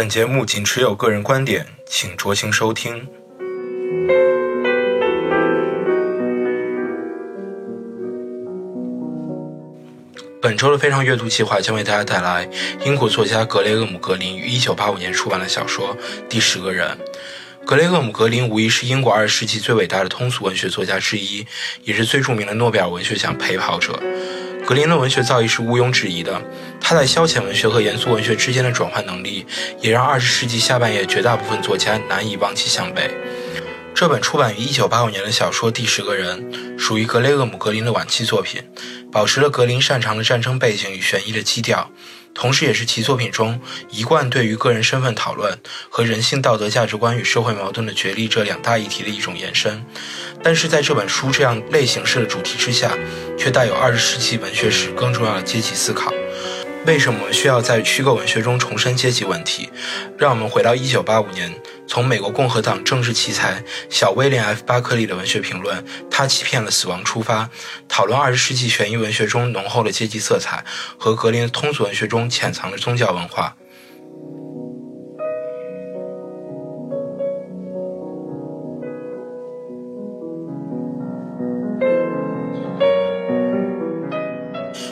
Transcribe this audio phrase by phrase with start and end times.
[0.00, 3.06] 本节目仅持有个人观点，请酌情收听。
[10.40, 12.48] 本周的非常阅读计划将为大家带来
[12.82, 15.94] 英国作家格雷厄姆·格林于1985年出版的小说
[16.30, 16.96] 《第十个人》。
[17.66, 21.46] 格雷厄姆·格林无疑是英国20世纪最伟大的通俗文学作家之一，
[21.84, 24.00] 也是最著名的诺贝尔文学奖陪跑者。
[24.66, 26.40] 格林的文学造诣是毋庸置疑的，
[26.90, 29.46] 他在消遣文学和严肃文学之间的转换能力，
[29.80, 33.08] 也让20世纪下半叶绝大部分作家难以望其项背。
[33.94, 38.60] 这本出版于1985年的小说《第十个人》属于格雷厄姆·格林的晚期作品，
[39.12, 41.88] 保持了格林擅长的战争背景与悬疑的基调，
[42.34, 45.56] 同时也是其作品中一贯对于个人身份讨论
[45.88, 49.80] 和人性道德价值观与社会矛盾的角力这两大议题的一种延伸。
[50.42, 52.98] 但是在这本书这样类型式的主题之下，
[53.38, 56.12] 却带有20世纪文学史更重要的阶级思考。
[56.86, 59.68] 为什么需要在虚构文学中重申阶级问题？
[60.16, 61.54] 让我们回到一九八五年，
[61.86, 65.78] 从美国共和党政治奇才小威廉 ·F· 巴克利的文学评论
[66.10, 67.48] 《他欺骗了死亡》出发，
[67.86, 70.64] 讨论二十世纪悬疑文学中浓厚的阶级色彩
[70.98, 73.54] 和格林通俗文学中潜藏的宗教文化。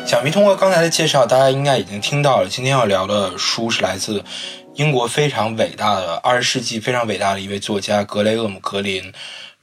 [0.08, 2.48] 想必通过刚才的介绍，大家应该已经听到了。
[2.48, 4.24] 今天要聊的书是来自
[4.76, 9.12] 英国非常伟大的二十世纪非常伟大的一位作家格雷厄姆·格林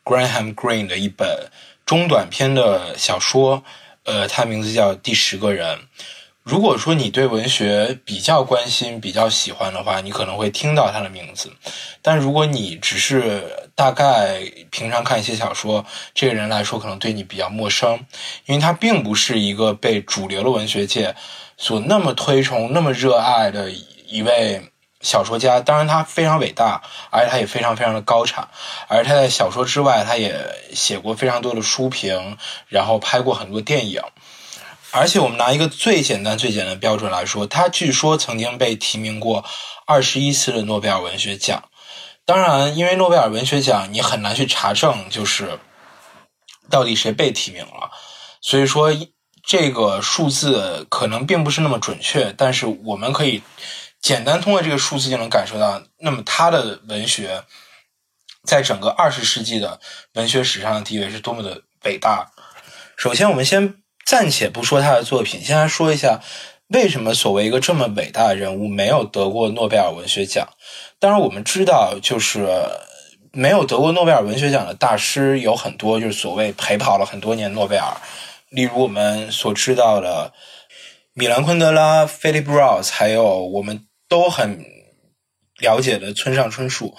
[0.04, 1.50] （Graham Green） 的一本
[1.84, 3.64] 中短篇的小说。
[4.04, 5.78] 呃，它名字叫《第十个人》。
[6.44, 11.52] 如果说你对文学比较关心、比较喜欢的话，你可能会听到他的名字。
[12.04, 14.40] 但如果你只是大概
[14.72, 18.06] 平常看一些小说，这个人来说可能对你比较陌生，
[18.46, 21.14] 因为他并不是一个被主流的文学界
[21.58, 23.70] 所那么推崇、那么热爱的
[24.08, 24.72] 一位
[25.02, 25.60] 小说家。
[25.60, 28.48] 当然，他非常伟大，而且他也非常非常的高产。
[28.88, 30.34] 而他在小说之外，他也
[30.74, 32.38] 写过非常多的书评，
[32.70, 34.02] 然后拍过很多电影。
[34.92, 39.44] 而且，我们拿一个最简单、最简单的标准来说，他据说曾经被提名过
[39.86, 41.62] 二十一次的诺贝尔文学奖。
[42.26, 45.60] 当然，因为诺贝尔文学奖你很难去查证，就是
[46.70, 47.92] 到底谁被提名了，
[48.42, 48.92] 所以说
[49.44, 52.34] 这个数字可能并不是那么准确。
[52.38, 53.44] 但是，我们可以
[54.02, 57.44] 简单通过这个数字就能感受到，那么他的文学
[58.44, 59.80] 在整个二十世纪的
[60.14, 62.32] 文学史上的地位是多么的伟大。
[62.98, 63.76] 首先，我们先。
[64.06, 66.22] 暂且不说他的作品，先来说一下
[66.68, 70.48] 为什么所谓一个这么伟大的人物没有得过诺贝尔文学奖。
[71.00, 72.48] 当然，我们知道，就是
[73.32, 77.98] 没有得过诺贝尔文学奖的大师有很多，就是所谓陪跑了很多年诺贝尔，
[78.50, 80.34] 例如我们所知道的
[81.14, 84.66] 米兰昆德拉、Philip Roth，还有我们都很
[85.60, 86.96] 了解的村上春树。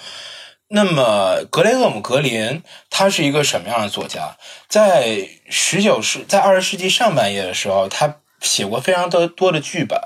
[0.68, 4.36] 那么，格雷厄姆·格林他是一个什么样的作家？
[4.68, 10.00] 在十九世，在二十世纪上半叶的时候，他写过非常多多的剧本。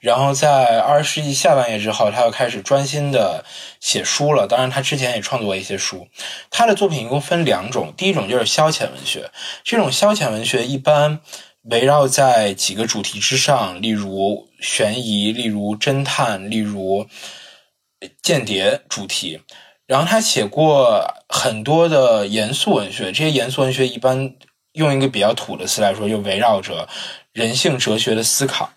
[0.00, 3.44] 然后在二十世纪下半叶之后，他又开始专心的
[3.80, 4.46] 写书了。
[4.46, 6.08] 当然，他之前也创作过一些书。
[6.50, 9.30] 他的作品一共分两种，第一种就是消遣文学。
[9.62, 11.20] 这种消遣文学一般
[11.62, 17.06] 围绕在几个主题之上，例如悬疑，例如侦探，例如
[18.22, 19.40] 间谍主题。
[19.86, 24.34] 然后他写过很多的严肃文学，这些严肃文学一般
[24.72, 26.88] 用一个比较土的词来说，就围绕着
[27.34, 28.70] 人性哲学的思考，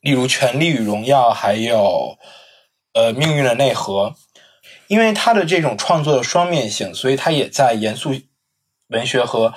[0.00, 2.18] 例如《权力与荣耀》，还有
[2.94, 4.10] 呃《命运的内核》。
[4.88, 8.12] 因为他的这种创作的双面性，所以他也在严肃
[8.88, 9.54] 文学和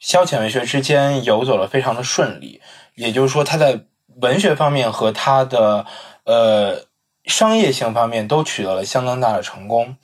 [0.00, 2.60] 消遣文学之间游走了非常的顺利。
[2.96, 3.82] 也就是说，他在
[4.20, 5.86] 文学方面和他的
[6.24, 6.88] 呃。
[7.24, 9.94] 商业性方面都取得了相当大的成功。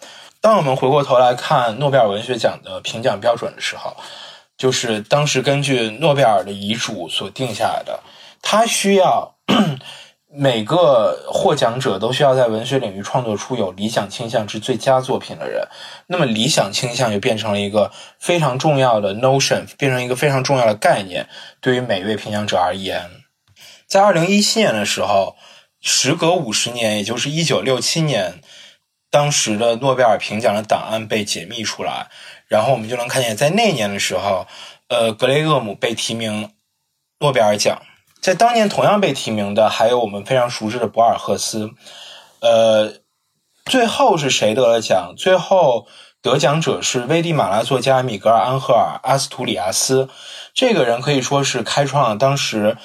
[0.42, 3.96] 当我们回过头来看诺贝尔文学奖的评奖标准的时候，
[4.56, 8.00] 就是当时根据诺贝尔的遗嘱所定下来的，
[8.42, 9.34] 他需要
[10.28, 15.66] 每个获奖者都需要在文学领域创作出有理想倾向之最佳作品的人。
[16.08, 21.28] 那么，理想倾向就变成了一个非常重要的 notion，变成一个非常重要的概念。
[21.60, 23.10] 对于每位评奖者而言，
[23.86, 25.36] 在二零一七年的时候。
[25.86, 28.40] 时隔五十年，也就是一九六七年，
[29.10, 32.06] 当时的诺贝尔评奖的档案被解密出来，
[32.48, 34.46] 然后我们就能看见，在那一年的时候，
[34.88, 36.52] 呃，格雷厄姆被提名
[37.20, 37.82] 诺贝尔奖。
[38.20, 41.70] 在当年同样被提名的还有我们非常熟知的博尔赫斯。
[42.40, 42.94] 呃，
[43.64, 45.14] 最后是谁得了奖？
[45.16, 45.86] 最后
[46.22, 50.08] 得奖者是危地马拉作家米格尔·安赫尔·阿斯图里亚斯。
[50.54, 52.76] 这个人可以说是开创了当时。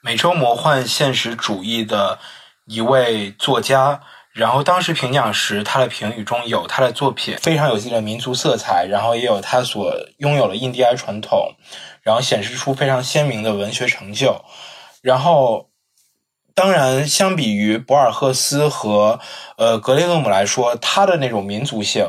[0.00, 2.20] 美洲魔幻现实主义的
[2.66, 4.00] 一位作家，
[4.38, 11.56] 然后当时评奖时，他的评语中有他的作品非常有自己的民族色彩，然后也有他所拥有的印第安传统，
[12.02, 14.44] 然后显示出非常鲜明的文学成就。
[15.02, 15.70] 然后，
[16.54, 19.18] 当然，相比于博尔赫斯和
[19.56, 22.08] 呃格雷厄姆来说，他的那种民族性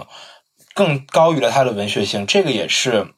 [0.75, 2.27] 更高于了他的文学性。
[2.27, 3.15] 这个也是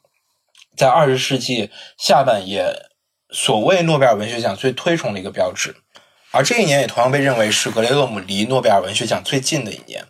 [0.74, 2.88] 在二十世纪下半叶
[3.28, 5.76] 所谓诺贝尔文学奖最推崇的一个标志。
[6.32, 10.06] 而这一年也同样被认为是格雷厄姆离诺贝尔文学奖最近的一年。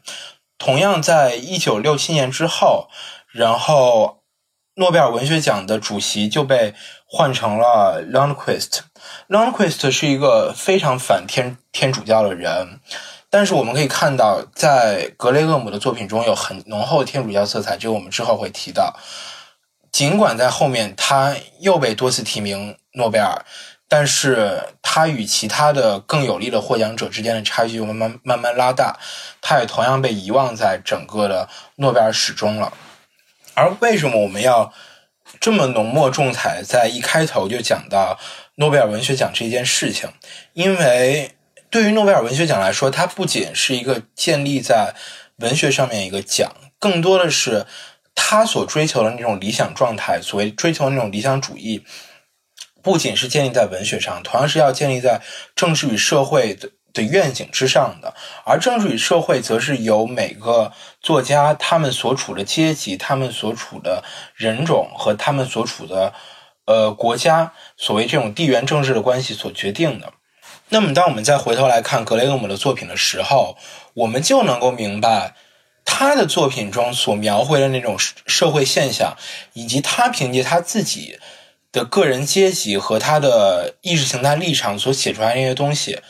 [0.56, 2.88] 同样，在一九六七年之后，
[3.32, 4.22] 然后
[4.76, 6.74] 诺贝尔文学奖的主席就被
[7.04, 8.82] 换成了 Lundquist。
[9.28, 12.78] Lundquist 是一个非常反天天主教的人，
[13.28, 18.96] 但是我们可以看到，在格雷厄姆的作品中有很浓厚的天主教色彩，这个我们之后会提到。
[19.90, 23.44] 尽管在后面他又被多次提名诺贝尔。
[23.94, 28.98] 但是他与其他的更有力的获奖者之间的差距就慢慢慢慢拉大，
[29.42, 31.46] 他也同样被遗忘在整个的
[31.76, 32.72] 诺贝尔史中了。
[33.52, 34.72] 而为什么我们要
[35.38, 38.18] 这么浓墨重彩在一开头就讲到
[38.54, 40.08] 诺贝尔文学奖这件事情？
[40.54, 41.32] 因为
[41.68, 44.94] 对于诺贝尔文学奖来说，它不仅是一个建立在
[45.36, 47.66] 文学上面一个奖，更多的是
[48.14, 51.84] 他所追求的那种理想状态，所谓追求那种理想主义。
[52.82, 55.20] 不仅是建立在文学上，同样是要建立在
[55.55, 58.14] 政治与社会的的愿景之上的。
[58.44, 66.12] 而政治与社会，则是由每个作家他们所处的阶级、他们所处的人种和他们所处的
[66.67, 70.12] 呃国家，所谓这种地缘政治的关系所决定的。
[70.69, 73.56] 那么，当我们再回头来看格雷厄姆的作品的时候，
[73.94, 75.35] 我们就能够明白
[75.85, 79.17] 他的作品中所描绘的那种社会现象，
[79.52, 81.19] 以及他凭借他自己。
[81.72, 86.00] 的个人阶级和他的意识形态立场所写出来那些东西，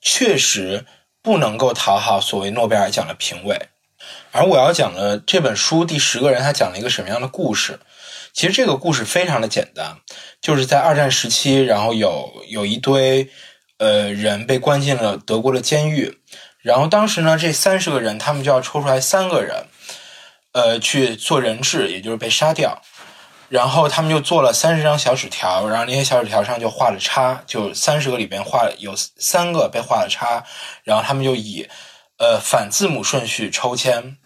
[0.00, 0.86] 确实
[1.20, 3.68] 不能够讨好所谓诺贝尔奖的评委。
[4.30, 7.80] 而我要讲的这本书《第十个人》，他讲了一个什么样的故事？
[8.32, 9.96] 其实这个故事非常的简单，
[10.40, 13.28] 就是在二战时期，然后有有一堆
[13.78, 16.18] 呃人被关进了德国的监狱，
[16.62, 19.66] 然后当时呢，这三十个人他们就要抽出来三个人，
[20.52, 22.80] 呃，去做人质，也就是被杀掉。
[23.48, 30.44] 然后他们就做了三十张小纸条，然后那些小纸条上就画了叉，就三十个里边画有三个被画了叉，
[30.84, 31.66] 然后他们就以
[32.18, 34.18] 呃反字母顺序抽签，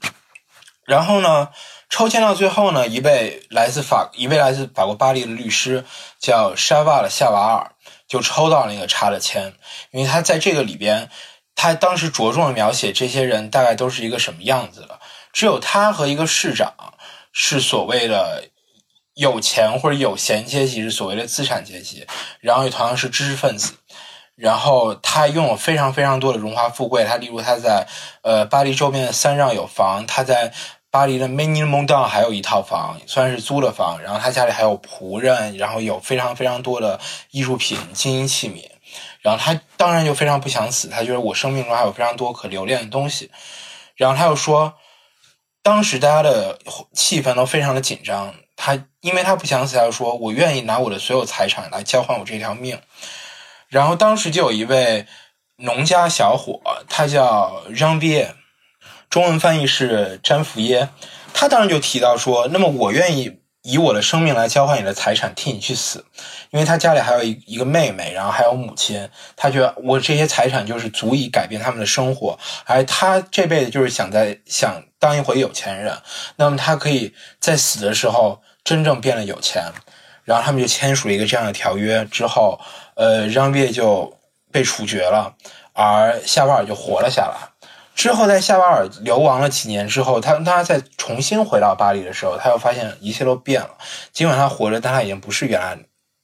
[0.85, 1.51] 然后呢
[1.89, 5.85] 抽签到最后呢，一位来自法一位来自法国巴黎的律师
[6.19, 7.71] 叫沙瓦的夏瓦尔
[8.09, 9.55] 就抽到那个叉的签，
[9.93, 11.09] 因为他在这个里边，
[11.55, 14.99] 他当时着重的描写这些人大概都是一个什么样子的，
[15.33, 16.75] 只有他和一个市长
[17.33, 18.49] 是所谓的。
[19.15, 22.07] 有钱或者有闲阶级是所谓的资产阶级，
[22.41, 23.75] 然后也同样是知识分子，
[24.35, 27.05] 然后他拥有非常非常多的荣华富贵。
[27.05, 27.87] 他例如他在
[28.23, 30.53] 呃巴黎周边的三让有房，他在
[30.91, 33.99] 巴黎的 m 尼 n 蒙 n 还有一套房，虽然是租的房。
[34.03, 36.99] 然后他家里还有仆人，然后有非常非常多的
[37.31, 38.65] 艺术品、金银器皿。
[39.21, 43.31] 然后他当然就非常不想死，他觉得我生命中还有非常多可留恋的东西。
[43.95, 44.75] 然后他又说，
[45.63, 46.59] 当时大家的
[46.93, 48.35] 气氛都非常的紧张。
[48.65, 52.79] 他因为他不想死，他说：“我愿意拿我的所有财产来交换我这条命。”
[53.69, 55.05] 然后当时就有一位
[55.57, 58.37] 农家小伙，他叫张鳖，
[59.11, 60.91] 中文翻译是詹福耶。
[61.35, 66.07] 他当时就提到说：“那么我愿意以我的生命来交换你的财产，替你去死。”
[66.55, 75.99] 因为他家里还有一一个妹妹，然后还有母亲，他觉得我这些财产就是足以改变他们的生活，而他这辈子就是想在想当一回有钱人。
[76.37, 78.41] 那么他可以在死的时候。
[78.65, 79.65] 真正变得有钱，
[80.25, 82.61] 然后他们就签署了一个这样的条约之后，
[82.95, 84.17] 呃，让别就
[84.53, 85.35] 被处决了，
[85.73, 87.37] 而夏瓦尔就活了下来。
[87.95, 93.71] 之后，在夏瓦尔流亡了几年之后，他他再重新回到巴黎的时候，他又发现一切都变了。
[94.13, 95.77] 尽管他活着，但他已经不是原来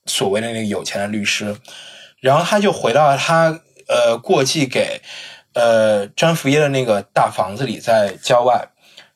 [0.07, 1.57] 所谓的那个有钱的律师。
[2.21, 5.00] 然后他就回到了他呃过继给
[5.54, 8.68] 呃詹福耶的那个大房子里，在郊外。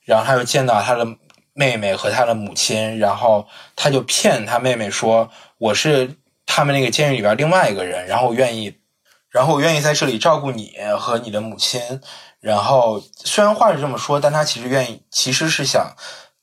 [0.05, 1.07] 然后他又见到他的。
[1.55, 6.17] 妹妹和他的母亲，然后他就骗他妹妹说：“我是
[6.47, 8.79] 他们那个监狱里边另外一个人，然后愿意，
[9.29, 12.01] 然后我愿意在这里照顾你和你的母亲。”
[12.41, 15.95] 然后虽然话是这么说，但他其实愿意，其实是想，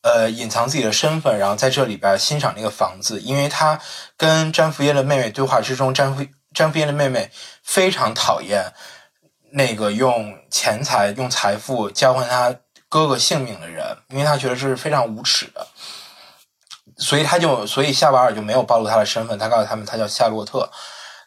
[0.02, 3.80] 呃，隐藏自己的身份，然后在这里边欣赏那个房子，因为他
[4.16, 7.32] 跟詹福耶的妹妹对话之中，詹福詹福耶的妹妹
[7.64, 8.74] 非常讨厌
[9.52, 12.56] 那个用钱财、用财富交换他。
[12.90, 15.68] 哥哥性命的人，因为他觉得这是非常无耻的，
[16.98, 19.38] 所以他就，所以夏瓦尔就没有暴露他的身份。
[19.38, 20.70] 他告诉他们，他叫夏洛特。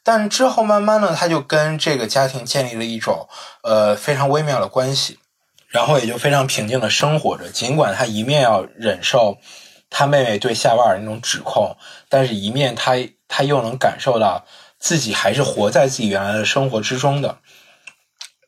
[0.02, 3.28] 但之后慢慢的，他就跟这个家庭建立了一种
[3.62, 5.20] 呃非常微妙的关系，
[5.68, 7.48] 然后也就非常平静的生活着。
[7.48, 9.38] 尽管他一面要忍受
[9.88, 11.76] 他妹妹对夏瓦尔那种指控，
[12.08, 12.94] 但是一面他
[13.28, 14.44] 他又能感受到
[14.80, 17.38] 自己还是活在自己原来的生活之中的。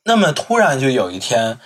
[0.03, 1.61] 那么突然就有一天，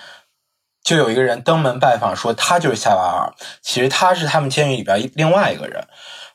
[0.89, 3.35] 就有一个人登门拜访，说他就是夏瓦尔。
[3.61, 5.87] 其实他是他们监狱里边另外一个人，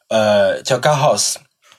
[0.09, 1.37] 呃，叫 Gahos。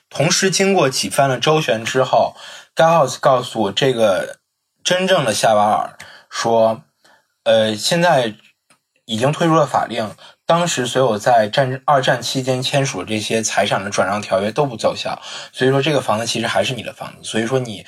[0.09, 2.35] 同时，经过几番的周旋之后
[2.75, 4.39] ，Gauss 告诉我这个
[4.83, 5.97] 真正的夏瓦尔
[6.29, 6.81] 说
[7.45, 8.33] ：“呃，现在
[9.05, 10.13] 已经推出了法令，
[10.45, 15.21] 当时所有在战二战期间签署的这些财产的转让条约都不奏效，
[15.53, 17.19] 所以说这个房子其实还是你的房子。
[17.23, 17.85] 所以说你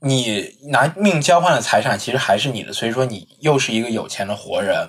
[0.00, 4.88] 你拿命交换的财产其实还是你的，所以说你又是一个有钱的活人。”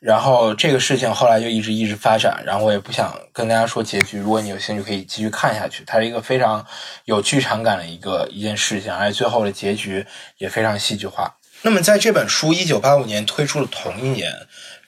[0.00, 4.18] 然后这个事情后来就一直一直发展，然后我也不想跟大家说结局。
[4.18, 5.82] 如果你有兴趣，可以继续看下去。
[5.86, 6.66] 它是一个非常
[7.06, 10.04] 有剧场感的一个一件事情，而且最后的结局
[10.36, 11.34] 也非常戏剧化。
[11.62, 14.30] 那么在这本书一九八五年推出的同一年，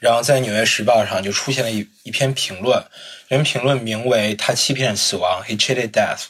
[0.00, 2.84] 然后在《纽约时报》上就出现了一一篇评论，
[3.26, 6.24] 这评论名为《他欺骗死亡》（He cheated death）。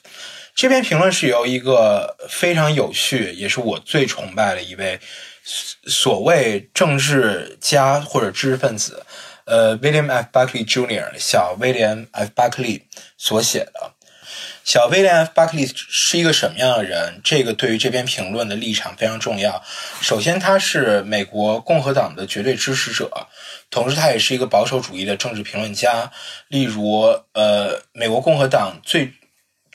[0.56, 4.98] 这篇评论是由一个非常有趣，也是我最崇拜的一位。
[5.44, 9.04] 所谓政治家或者知识分子，
[9.44, 10.28] 呃，William F.
[10.32, 11.10] Buckley Jr.
[11.18, 12.30] 小威廉 F.
[12.34, 12.80] Buckley
[13.18, 13.92] 所写的。
[14.64, 15.30] 小威廉 F.
[15.34, 17.20] Buckley 是一个什么样的人？
[17.22, 19.62] 这个对于这篇评论的立场非常重要。
[20.00, 23.10] 首先，他是美国共和党的绝对支持者，
[23.70, 26.10] 同时他也是一个保守主义的政治评论家。
[26.48, 27.02] 例如，
[27.34, 29.12] 呃，美国共和党最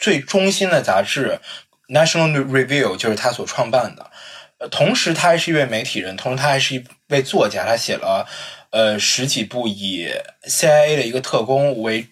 [0.02, 1.40] 最中心的杂志
[1.94, 4.10] 《National Review》就是他所创办的。
[4.58, 7.66] 呃同时，他还是一位媒体人，同时他还是一位作家。
[7.66, 8.28] 他写了
[8.72, 10.10] 呃十几部以
[10.48, 12.10] CIA 的一个特工为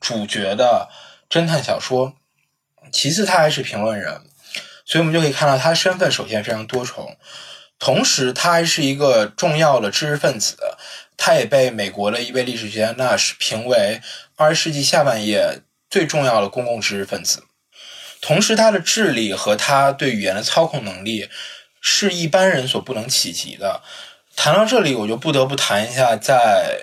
[0.00, 0.88] 主角的
[1.28, 2.14] 侦探小说。
[2.92, 4.20] 其次，他还是评论人，
[4.84, 7.16] 所以我们就可以看到他身份首先非常多重。
[7.78, 10.56] 同时，他还是一个重要的知识分子，
[11.16, 14.00] 他也被美国的一位历史学家纳什评为
[14.36, 15.60] 二十世纪下半叶
[15.94, 17.44] 最重要的公共知识分子。
[18.20, 21.28] 同时，他的智力和他对语言的操控能力。
[21.86, 23.82] 是一般人所不能企及的。
[24.34, 26.78] 谈到这里，我就不得不谈一下，在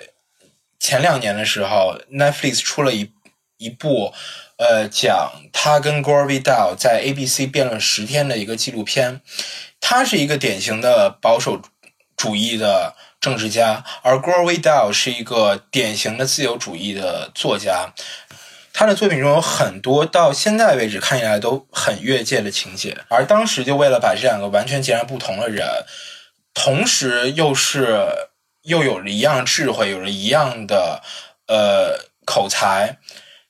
[0.78, 3.10] 前两年的时候，Netflix 出了一
[3.56, 4.14] 一部，
[4.58, 9.20] 呃，讲他跟 Gore Vidal 在 ABC 辩论十天的一个纪录片。
[9.80, 11.60] 他是一个典型的保守
[12.16, 17.92] 主义的政治家，而 Gore Vidal 是一个典型的自由主义的作家。
[18.74, 25.66] 他的作品中有很多到现在为止看起来都很越界的情节，而当时就为了把这两个完全截然不同的人，
[26.54, 28.08] 同时又是
[28.62, 31.02] 又有了一样智慧，有了一样的
[31.48, 32.98] 呃口才，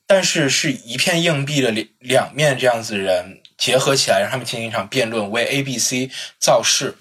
[0.06, 6.10] 但是是一片硬币的两两面这样子的人结合起来，让他们进行一场辩论，为 A、B、C
[6.40, 6.96] 造势。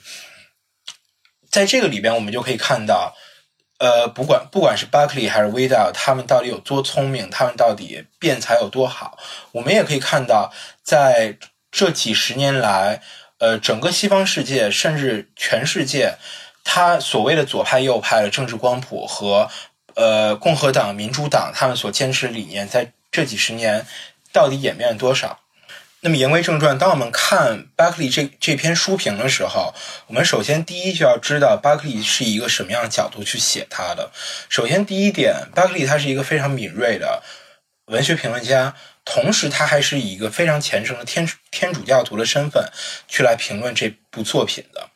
[1.49, 3.15] 在这个里边，我们就可以看到。
[3.81, 9.17] 呃，不管不管是 Buckley 还是 Vidal，他们到底有多聪明，他们到底辩才有多好，
[9.53, 11.35] 我们也可以看到，在
[11.71, 13.01] 这几十年来，
[13.39, 16.13] 呃，整个西方世界甚至全世界，
[16.63, 19.49] 他所谓的左派右派的政治光谱和
[19.95, 23.87] 呃共和党、民主党他们所坚持的理念，在这几十年
[24.31, 25.39] 到底演变了多少？
[26.03, 29.71] 那么言归正传，当我们看巴克利这这篇书评的时候，
[30.07, 34.09] 我们首先第一就要知道巴克利是一个什么样的角度去写他的。
[34.49, 37.21] 首先第一点巴克利他是一个非常敏锐的
[37.85, 42.67] 文学评论家，同时他还是以一个非常虔诚的天天主教徒的身份
[43.07, 44.89] 去来评论这部作品的。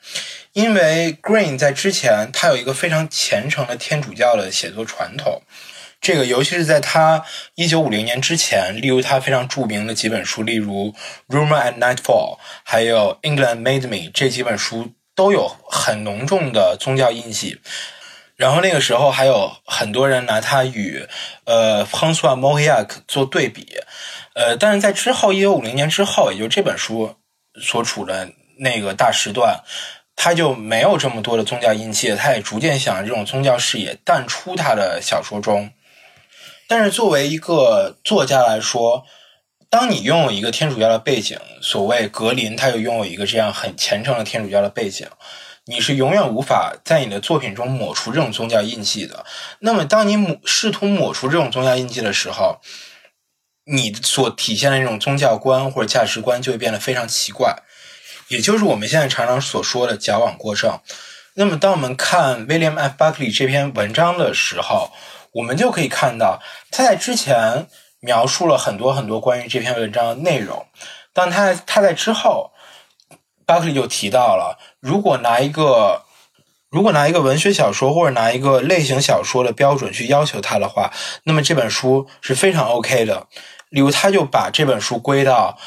[0.53, 5.43] 因为 Green 在之前他有一个非常虔诚的天主教的写作传统。
[6.05, 10.93] 这个，尤其是在他一九五零年之前，例如他非常著名的几本书，例如
[11.35, 17.59] 《Rumor at Nightfall》还有《England Made Me》这几本书，都有很浓重的宗教印记。
[18.35, 21.07] 然后那个时候还有很多人拿他与
[21.45, 23.79] 呃 François m o h i a c 做对比，
[24.35, 27.15] 呃，但是在之后一九五零年之后，也就这本书
[27.59, 29.59] 所处的那个大时段。
[30.17, 35.71] 他就没有这么多的宗教印记，他也逐渐想这种宗教视野淡出他的小说中。
[36.67, 39.03] 但是作为一个作家来说，
[39.69, 45.07] 当你拥有一个天主教的背景，所谓格林他又拥有一个这样很虔诚的天主教的背景，
[45.65, 49.25] 你是永远无法在你的作品中抹除这种宗教印记的。
[49.59, 52.59] 那么，当你抹试图抹除这种宗教印记的时候，
[53.65, 57.55] 你所体现的那种宗教观或者价值观就会变得非常奇怪。
[58.27, 60.79] 也就是我们现在常常所说的矫枉过正。
[61.33, 62.95] 那么，当我们看 William F.
[62.97, 64.91] Buckley 这篇文章的时候，
[65.35, 67.67] 我们就可以看到他在之前
[67.99, 70.65] 描述了很多很多关于这篇文章的内容。
[71.13, 72.51] 但他他在之后，
[73.45, 76.03] 巴克利就提到了，如果拿一个
[76.69, 80.91] 如果拿一个文学小说或者拿一个类型小说的标准去要求他的话，
[81.23, 83.27] 那么这本书是非常 OK 的。
[83.69, 85.57] 例如，他就把这本书归到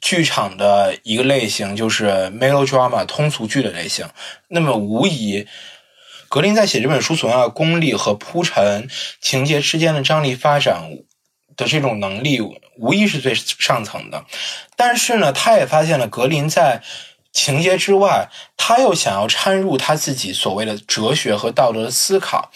[0.00, 4.06] 剧场的一个类型，就是 melodrama 通俗剧的类型。
[4.48, 5.46] 那么，无疑，
[6.36, 8.90] 格林在写这本书所要的功力和铺陈
[9.22, 10.82] 情节之间的张力发展
[11.56, 12.42] 的这种能力，
[12.76, 14.22] 无疑是最上层的。
[14.76, 16.82] 但是呢，他也发现了格林在
[17.32, 18.28] 情节之外，
[18.58, 22.52] 他又想要掺入他自己所谓的哲学和道德的思考。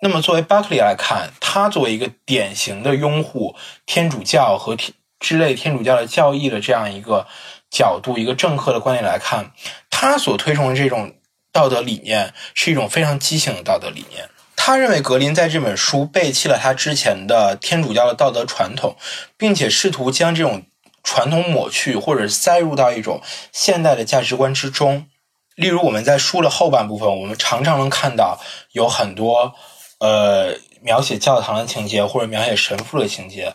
[0.00, 7.26] 那么，作为巴克利来看，他作为一个典型的拥护天主教和天之类天主教的教义的这样一个
[7.70, 9.52] 角度、一个政客的观点来看，
[9.88, 11.14] 他所推崇的这种
[11.52, 14.28] 道德理念是一种非常畸形的道德理念。
[14.56, 18.96] 他认为格林在这本书背弃了他之前的天主教的道德传统，
[19.36, 20.64] 并且试图将这种。
[21.04, 25.08] 传统抹去，或者塞入到一种现代的价值观之中。
[25.56, 28.40] 例如，我们在书的后半部分，我们常常能看到
[28.70, 29.52] 有很多
[29.98, 33.52] 呃描写教堂的情节，或者描写神父的情节。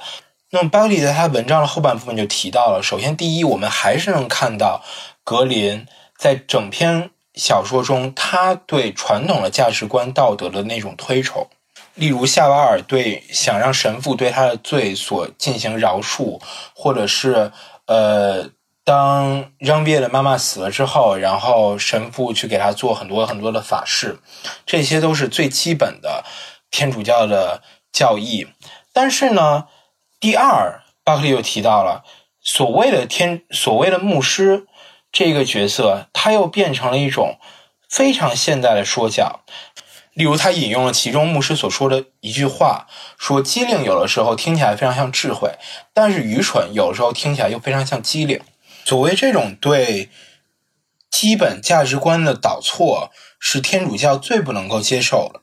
[0.49, 4.83] 那么，巴利在他文章的后半部分就提到了：首先，第一，我们还是能看到
[5.23, 5.87] 格林
[6.17, 11.47] 在整篇小说中，他对传统的价值观、道德的那种推崇。
[11.93, 16.39] 例如夏瓦尔对想让神父对他的罪所进行饶恕，
[16.75, 17.51] 或者是
[17.85, 18.49] 呃，
[18.83, 24.19] 当让别的妈妈死了之后，然后神父去给他做很多很多的法事，
[24.65, 26.23] 这些都是最基本的
[26.69, 28.47] 天主教的教义。
[28.93, 29.65] 但是呢，
[30.19, 32.03] 第二，巴克利又提到了
[32.41, 34.67] 所谓的天所谓的牧师
[35.11, 37.37] 这个角色，他又变成了一种
[37.89, 39.41] 非常现代的说教。
[40.13, 42.87] 例如，他引用了其中牧师所说的一句话，
[43.19, 45.51] 说：“机灵有的时候听起来非常像智慧，
[45.93, 48.41] 但是愚蠢有的时候听起来又非常像机灵。”
[48.83, 50.09] 所谓这种对
[51.11, 55.39] 基本价值观的导错，是天主教最不能够接受的。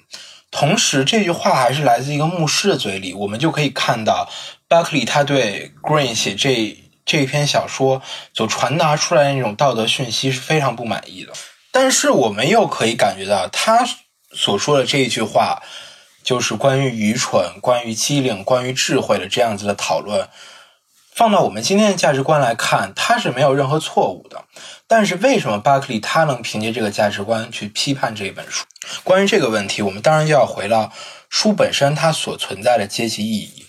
[0.51, 4.29] 同时，这句话还是来自一个牧师的嘴里，我们就可以看到
[4.67, 11.33] 巴克利他对 Green 写这这一篇小说所传达出来的那种道德讯息是非常不满意的。
[11.71, 13.87] 但是，我们又可以感觉到他。
[14.37, 15.63] 所说的这一句话，
[16.25, 20.29] 就是关于愚蠢、关于机灵、关于智慧的这样子的讨论。
[21.13, 24.43] 放到我们今天的价值观来看，它是没有任何错误的。
[24.89, 28.65] 但是，为什么巴克利他能凭借这个价值观去批判这一本书？
[29.05, 30.93] 关于这个问题，我们当然就要回到
[31.31, 33.64] 书本身它所存在的阶级意义。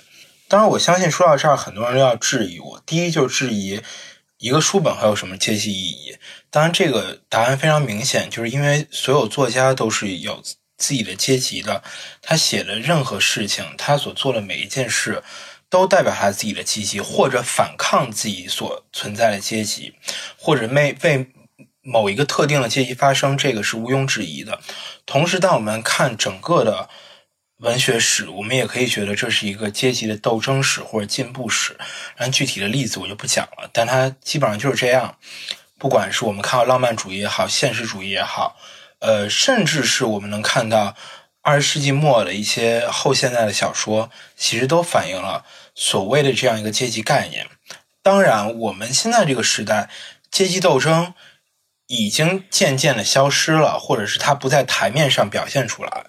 [0.48, 2.82] 当然，我相信说到这儿，很多人都要质疑我。
[2.86, 3.82] 第一，就质疑
[4.38, 6.18] 一个书本还有什么阶级意义？
[6.52, 10.42] 当然，这个答案非常明显，就是因为所有作家都是有
[10.78, 11.82] 自己的阶级的。
[12.22, 15.24] 他写的任何事情，他所做的每一件事，
[15.70, 19.96] 都代表他自己的阶级，或者反抗自己所存在的阶级，
[20.38, 21.28] 或者为为
[21.82, 24.60] 某一个特定的阶级发声，这个是毋庸置疑的。
[25.06, 26.88] 同时，当我们看整个的
[27.60, 31.78] 文学史，我们也可以觉得这是一个阶级的斗争史或者进步史。
[32.18, 35.18] 然具体的例子我就不讲了，但它基本上就是这样。
[35.78, 38.58] 不管是我们看到浪漫主义也好，现实主义也好，
[39.00, 40.96] 呃，甚至是我们能看到
[41.42, 47.48] 二十世纪末的一些后现代的小说，其实都反映了所谓的这样一个阶级概念。
[48.02, 49.90] 当然，我们现在这个时代，
[50.30, 51.14] 阶级斗争
[51.88, 56.06] 已经渐渐的消失了，或者是它不在台面上表现出来。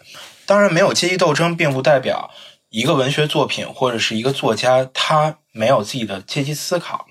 [0.47, 2.31] 当然，没有阶级斗争，并不代表
[2.71, 7.07] 一个文学作品或者是一个作家他没有自己的阶级思考。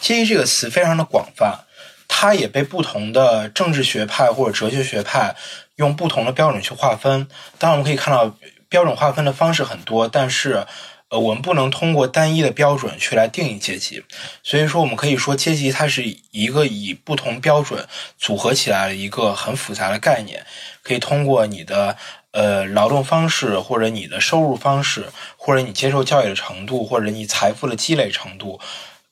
[0.00, 1.64] 阶级这个词非常的广泛。
[2.10, 5.36] 它也被不同的政治学派或者哲学学派
[5.76, 7.28] 用不同的标准去划分。
[7.58, 8.34] 当然，我们可以看到
[8.70, 10.66] 标准划分的方式很多，但是，
[11.10, 14.02] 呃，我们不能通过单一的标准去来定义阶级。
[14.42, 17.86] 所以说，我们可以说阶级它是一个以不同标准
[18.16, 20.46] 组合起来的一个很复杂的概念。
[20.82, 21.98] 可以通过你的
[22.32, 28.60] 呃劳动方式，或者你的收入方式，或者你接受教育的程度，或者你财富的积累程度。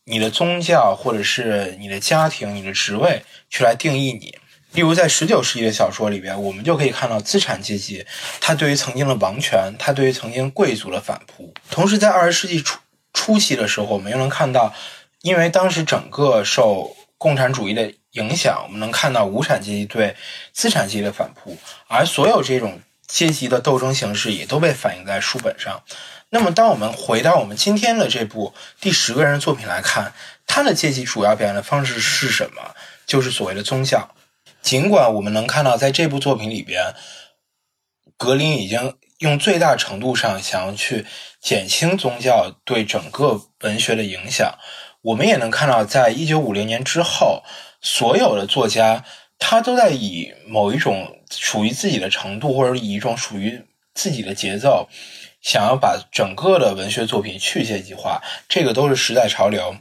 [0.08, 4.38] 你的宗教，或者是你的家庭、你的职位，去来定义你。
[4.70, 8.06] 例如，在十九世纪的小说里边，我们就可以看到资产阶级，
[8.40, 11.52] 他对于曾经的王权，他对于曾经贵族的反扑。
[11.70, 12.78] 同时，在二十世纪初
[13.12, 14.72] 初期的时候，我们又能看到，
[15.22, 20.14] 因为当时整个受共产主义的影响，我们能看到无产阶级对
[20.52, 21.56] 资产阶级的反扑，
[21.88, 25.82] 而所有这种阶级的斗争形式也都被反映在书本上。
[26.30, 30.12] 那么，当我们回到我们今天的这部第十个人作品来看，
[30.46, 32.74] 他的阶级主要表现的方式是什么？
[33.06, 34.10] 就是所谓的宗教。
[34.60, 36.94] 尽管我们能看到，在这部作品里边，
[38.16, 41.06] 格林已经用最大程度上想要去
[41.40, 44.58] 减轻宗教对整个文学的影响。
[45.02, 47.44] 我们也能看到，在一九五零年之后，
[47.80, 49.04] 所有的作家
[49.38, 53.62] 他都在以某一种属于自己的程度，或者以一种属于
[53.94, 54.88] 自己的节奏，
[55.40, 58.22] 想要把整个的文学作品去阶级化。
[58.48, 59.76] 这个都是时代潮流。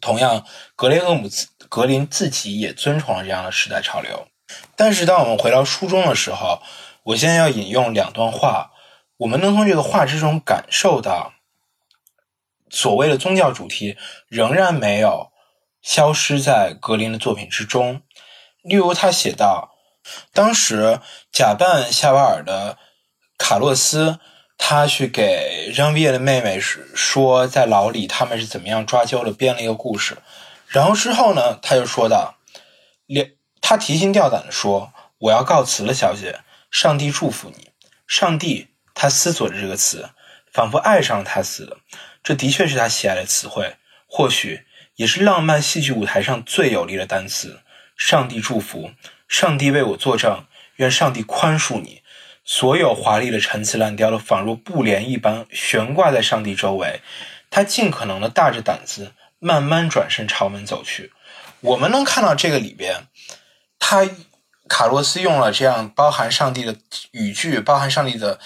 [0.00, 0.44] 同样，
[0.76, 1.28] 格雷厄姆
[1.68, 4.28] 格林自己也遵从了这样的时代潮流。
[4.76, 6.62] 但是，当我们回到书中的时候，
[7.02, 8.70] 我现在要引用两段话，
[9.16, 11.32] 我们能从这个话之中感受到，
[12.70, 13.96] 所谓的宗教主题
[14.28, 15.32] 仍然没有
[15.82, 18.02] 消失在格林的作品之中。
[18.68, 19.76] 例如，他写道
[20.34, 21.00] ：“当时
[21.32, 22.76] 假扮夏瓦尔的
[23.38, 24.18] 卡洛斯，
[24.58, 30.18] 他去给让维耶的妹妹说，在牢里他们是怎么样抓阄的，编了一个故事。
[30.66, 32.36] 然后之后呢，他就说道
[33.06, 33.32] ：‘连’。”
[33.68, 36.40] 他提心吊胆地说：“我要告辞了，小姐。
[36.70, 37.70] 上帝祝福你。”
[38.06, 40.10] 上帝，他思索着这个词，
[40.52, 41.76] 仿佛爱上了他似的。
[42.22, 43.74] 这的确是他喜爱的词汇，
[44.06, 47.60] 或许也是浪漫戏剧舞台上最有力的单词。
[47.96, 48.92] 上帝祝福，
[49.26, 52.02] 上帝为我作证，愿上帝宽恕你。
[52.44, 57.00] 所有华丽的陈词滥调都仿若布帘一般悬挂在上帝周围。
[57.50, 61.12] 他尽可能的大着胆子，慢慢转身朝门走去。
[61.60, 63.08] 我们能看到这个里边。
[63.78, 64.08] 他
[64.68, 66.76] 卡洛斯用了这样包含上帝的
[67.12, 68.40] 语句，包含上帝的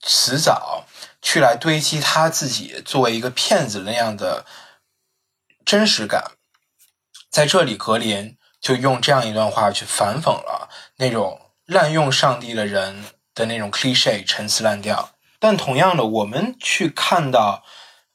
[0.00, 0.86] 词藻，
[1.22, 4.44] 去来堆积他自己作为一个骗子那样的
[5.64, 6.32] 真实感。
[7.30, 15.10] 在这里，格林就用这样一段话去反讽了那种滥用上帝的人的那种 cliche 陈词滥调。
[15.38, 17.62] 但同样的，我们去看到，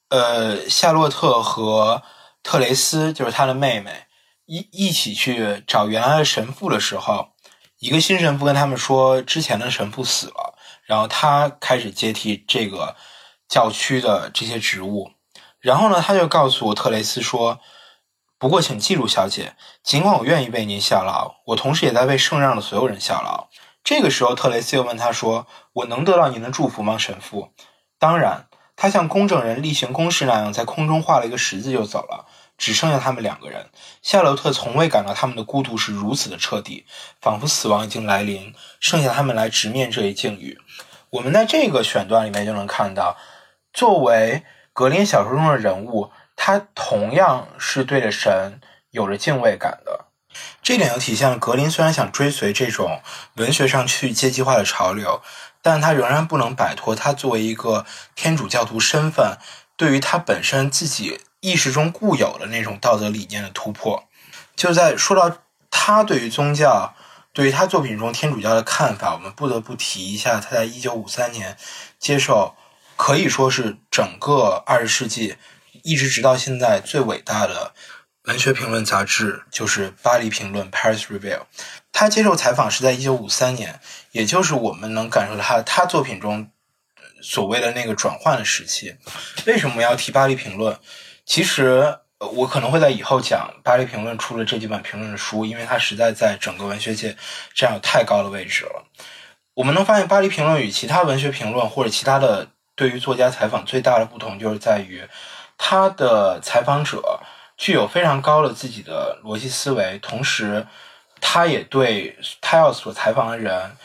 [0.10, 2.02] 呃，夏洛特和
[2.42, 4.08] 特雷斯，就是他的妹妹。
[4.48, 7.34] 一一起去找原来的神父的时候，
[7.78, 12.96] 一个新神父跟他们说，之前的神父死了，然后他开始接替这个
[13.48, 15.12] 教区的这些职务。
[15.60, 17.60] 然后呢，他就告诉特雷斯说
[18.40, 23.50] ：“不过，请记住，小姐，尽管我愿意为您效劳，我同时也在为圣让的所有人效劳。”
[23.84, 27.52] 这个时候，特雷斯又问他说：“我能得到您的祝福吗，神父？”
[28.00, 28.48] 当然，
[28.78, 32.26] 他像公证人例行公事那样，在空中画了一个十字就走了。
[32.58, 33.70] 只剩下他们两个人。
[34.02, 36.86] 夏洛特从未感到他们的孤独是如此的彻底，
[37.22, 40.60] 仿佛死亡已经来临，剩下他们来直面这一境遇。
[41.10, 43.16] 我们在这个选段里面就能看到，
[43.72, 50.06] 作为格林小说中的人物，他同样是对着神有着敬畏感的。
[50.64, 53.02] 这点又体现了格林虽然想追随这种
[53.36, 55.22] 文学上去阶级化的潮流，
[55.62, 59.38] 但他仍然不能摆脱他作为一个天主教徒身份，
[59.76, 61.20] 对于他本身自己。
[61.42, 64.04] 意识中固有的那种道德理念的突破，
[64.58, 65.38] 就在说到
[65.72, 66.94] 他对于宗教，
[67.32, 71.56] 对于他作品中天主教的看法，我们不得不提一下他在一九五三年
[71.98, 72.58] 接受
[72.98, 75.38] 可以说是整个二十世纪
[75.84, 77.74] 一直直到现在最伟大的
[78.24, 81.42] 文学评论杂志，就是《巴黎评论》（Paris Review）。
[81.92, 83.80] 他接受采访是在一九五三年，
[84.12, 86.50] 也就是我们能感受到他他作品中
[87.22, 88.96] 所谓的那个转换的时期。
[89.46, 90.74] 为什么要提《巴黎评论》？
[91.26, 97.16] 其实，我可能会在以后讲《巴黎评论》出了这几本评论的书，因为它实在在整个文学界
[97.56, 98.86] 占有太高的位置了。
[99.56, 105.04] 我们能发现，《巴黎评论》与其他文学评论或者其他的对于作家采访最大的不同，就是在于
[105.60, 107.20] 他的采访者
[107.56, 110.66] 具有非常高的自己的逻辑思维，同时，
[111.22, 113.78] 他也对他要所采访的人。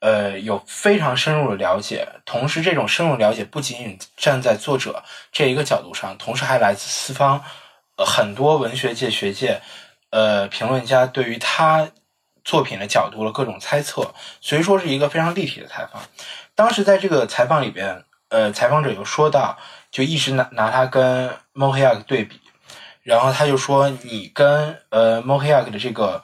[0.00, 7.42] 呃，有非常深入的了解，同时这种深入了解不仅仅站在作者这一个角度上，同时还来自四方，
[7.96, 9.60] 呃，很多文学界、学界，
[10.10, 11.88] 呃，评论家对于他
[12.44, 16.00] 作品的角度的各种猜测，所以说是一个非常立体的采访。
[16.54, 19.58] 当时在这个采访里边，呃，采访者有说到，
[19.90, 22.40] 就一直拿拿他跟莫黑亚克对比，
[23.02, 26.22] 然后他就说，你跟呃莫黑亚克的这个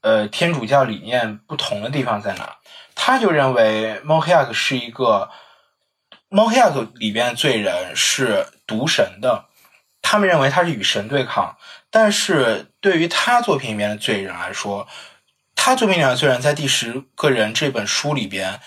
[0.00, 2.56] 呃天主教理念不同的地方在哪？
[2.94, 5.30] 他就认为莫黑亚克是一个
[6.28, 9.46] 莫黑亚克里边的罪人是毒神的，
[10.00, 11.56] 他们认为他是与神对抗。
[11.90, 14.88] 但是对于他作品里面的罪人来说，
[15.54, 18.60] 他作品里面的罪人在第十个人这本书里边，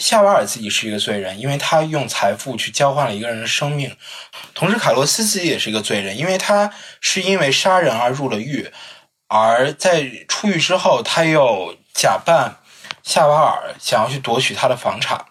[0.00, 3.96] 夏瓦尔自己是一个罪人，因为他用财富去交换了一个人的生命。
[4.54, 8.72] 同时，卡洛斯自己也是一个罪人，因为他是因为杀人而入了狱，
[9.28, 12.56] 而在出狱之后，他又假扮。
[13.02, 15.24] 夏瓦尔想要去夺取他的房产，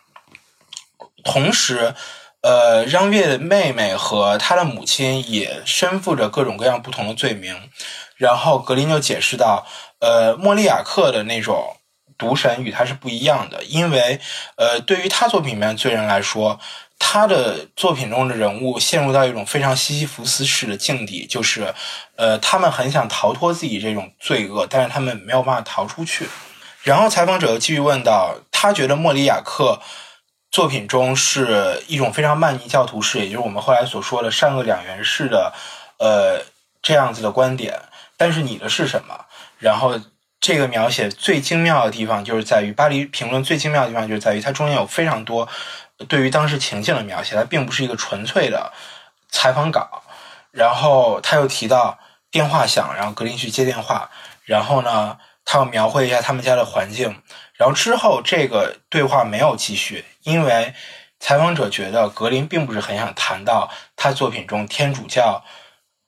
[1.24, 1.94] 同时，
[2.42, 7.70] 呃，让月的妹妹和他的母亲也身负着各种各样不同的罪名。
[8.16, 9.66] 然后格林就解释到，
[10.00, 11.78] 呃，莫利亚克的那种
[12.20, 14.20] 读神与他是不一样的，因为
[14.58, 16.60] 呃，对于他作品里面罪人来说，
[17.00, 21.74] 他的作品中的人物陷入到一种非常西西弗斯式的境地，就是
[22.18, 26.28] 呃，他们很想逃脱自己这种罪恶，但是他们没有办法逃出去。
[26.84, 29.82] 然后采访者继续问到，他觉得莫里亚克
[30.52, 35.54] 作品中是一种非常曼尼教徒式，也就是我们后来所说的善恶两元式的
[36.00, 36.44] 呃
[36.82, 37.82] 这样子的观点，
[38.18, 39.26] 但是你的是什么？
[39.58, 39.98] 然后。
[40.42, 45.48] 这个描写最精妙的地方，就是在于巴黎评论最精妙的地方，就是在于它中间有非常多
[46.08, 48.72] 对于当时情境的描写，它并不是一个纯粹的
[49.30, 50.04] 采访稿。
[50.52, 52.00] 然后他又提到
[52.32, 54.10] 电话响，然后格林去接电话，
[54.46, 57.22] 然后呢，他要描绘一下他们家的环境。
[57.54, 60.74] 然后之后这个对话没有继续，因为
[61.20, 65.44] 采访者觉得格林并不是很想谈到他作品中天主教。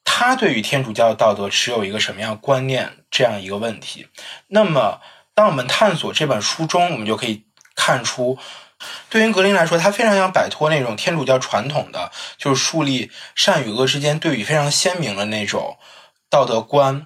[0.04, 4.08] 他对于天主教的道德持有一个什么样观念这样一个问题。
[4.48, 5.00] 那么，
[5.34, 8.38] 当我们探索这本书中，我们就可以看出，
[9.10, 15.78] 对于格林来说，他非常想摆脱那种天主教传统的，就是树立善与恶之间对比非常鲜明的那种
[16.30, 17.06] 道德观。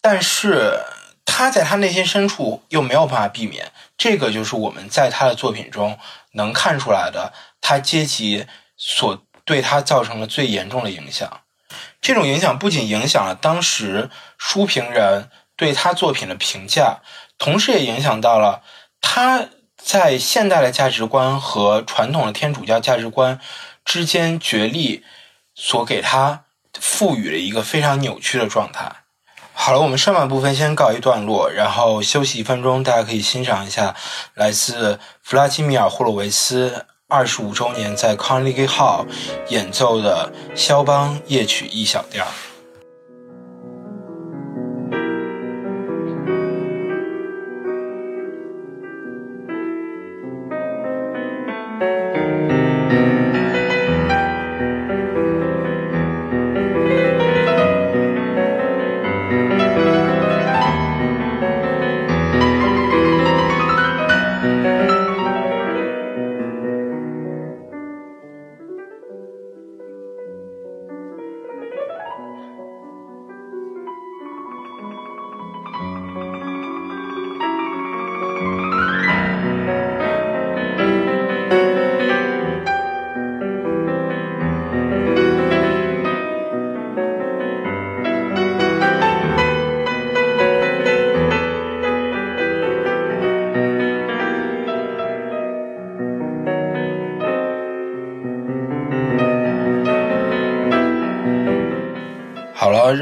[0.00, 0.80] 但是，
[1.24, 3.70] 他在他内心深处又没有办法避免。
[3.96, 5.96] 这个就是我们在他的作品中
[6.32, 11.41] 能看出来的，他阶级所对他造成的最严重的影响。
[12.02, 16.98] 这种影响不仅影响了当时书评人对他作品的评价，
[17.38, 18.62] 同时也影响到了
[19.00, 23.40] 他在现代的价值观和传统的天主教价值观
[23.84, 25.04] 之间角力
[25.54, 26.44] 所给他
[26.80, 28.90] 赋予的一个非常扭曲的状态。
[29.52, 33.94] 好了，我们上半部分先告一段落，然后休息一分钟，大家可以欣赏一下
[34.34, 36.86] 来自弗拉基米尔·霍洛维斯。
[37.12, 39.04] 二十五周年在 Carnegie Hall
[39.50, 42.26] 演奏的肖邦夜曲一小调。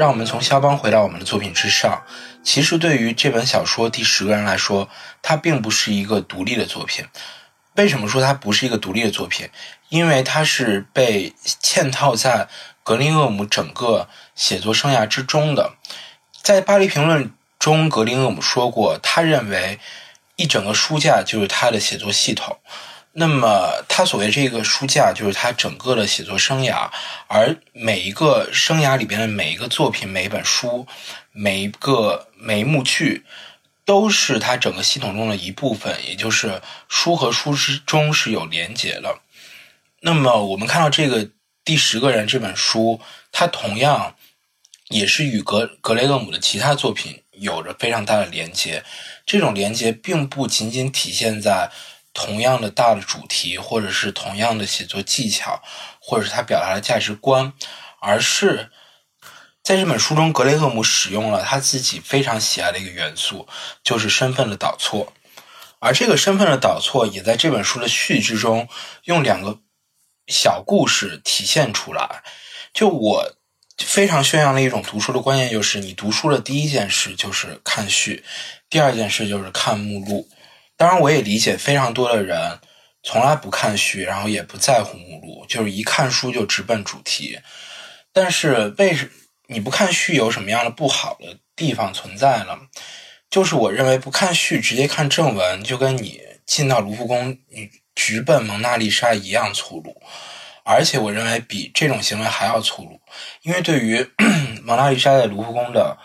[0.01, 2.01] 让我们从肖邦回到我们的作品之上。
[2.43, 4.89] 其实，对于这本小说《第十个人》来说，
[5.21, 7.05] 它并不是一个独立的作品。
[7.75, 9.47] 为什么说它不是一个独立的作品？
[9.89, 12.47] 因为它是被嵌套在
[12.81, 15.73] 格林厄姆整个写作生涯之中的。
[16.41, 17.25] 在《巴黎评论》
[17.59, 19.79] 中，格林厄姆说过，他认为
[20.35, 22.57] 一整个书架就是他的写作系统。
[23.13, 26.89] 那么，他所谓这个书架，就是他整个的写作生涯，
[27.27, 30.87] 而每一个生涯里边的每一个作品、每一本书、
[31.33, 33.25] 每一个每一幕剧，
[33.83, 39.19] 都是他整个系统中的一部分，也就是书和书之中是有连结的。
[39.99, 41.25] 那么，我们看到这个
[41.65, 43.01] 《第十个人》这本书，
[43.33, 44.15] 它同样
[44.87, 48.85] 也是与格格雷厄姆的其他作品有着非常大的连结。
[49.25, 51.69] 这种连结并不仅仅体现在。
[52.13, 55.61] 同样的大的主题，或者是同样的写作技巧，
[55.99, 57.53] 或者是他表达的价值观，
[57.99, 58.69] 而是
[59.63, 63.47] 在这本书中，格雷厄姆使用了他自己非常喜爱的一个元素，
[63.83, 65.13] 就是身份的导错。
[65.79, 68.67] 而这个身份的导错，也在这本书的序之中，
[69.05, 69.59] 用两个
[70.27, 72.23] 小故事体现出来。
[72.73, 73.35] 就我
[73.77, 78.23] 非常宣扬的一种读书的观念，就是你读书的第一件事就是看序，
[78.69, 80.29] 第二件事就是看目录。
[80.81, 82.57] 当然，我也理解非常多的人
[83.03, 87.37] 从来不看序，然后也不在乎目录，就是一看书就直奔主题。
[88.11, 89.07] 但是，为什
[89.45, 92.57] 你不看序有什么样的不好的地方存在呢？
[93.29, 100.01] 就是我认为不看序直接看正文，就跟你进到卢浮宫你直奔蒙娜丽莎一样粗鲁。
[100.63, 102.99] 而且，我认为比这种行为还要粗鲁，
[103.43, 104.03] 因为对于
[104.65, 105.95] 蒙娜丽莎在卢浮宫的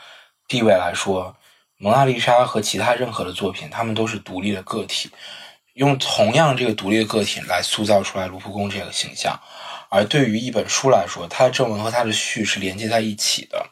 [0.46, 1.34] 地位来说。
[1.78, 5.10] 蒙娜丽莎和其他任何的作品，他们都是独立的个体，
[5.74, 9.38] 用同样这个独立的个体来塑造出来卢浮宫这个形象。
[9.88, 13.66] 而对于一本书来说，它的正文和它的序是连接在一起的，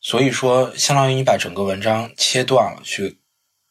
[0.00, 3.20] 所以说，相当于你把整个文章切断了去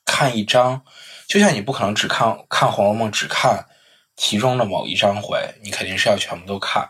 [0.05, 0.81] 看一章，
[1.27, 3.65] 就像你不可能只看看《红楼梦》，只看
[4.15, 6.87] 其中的某一章回，你肯定是要全部都看。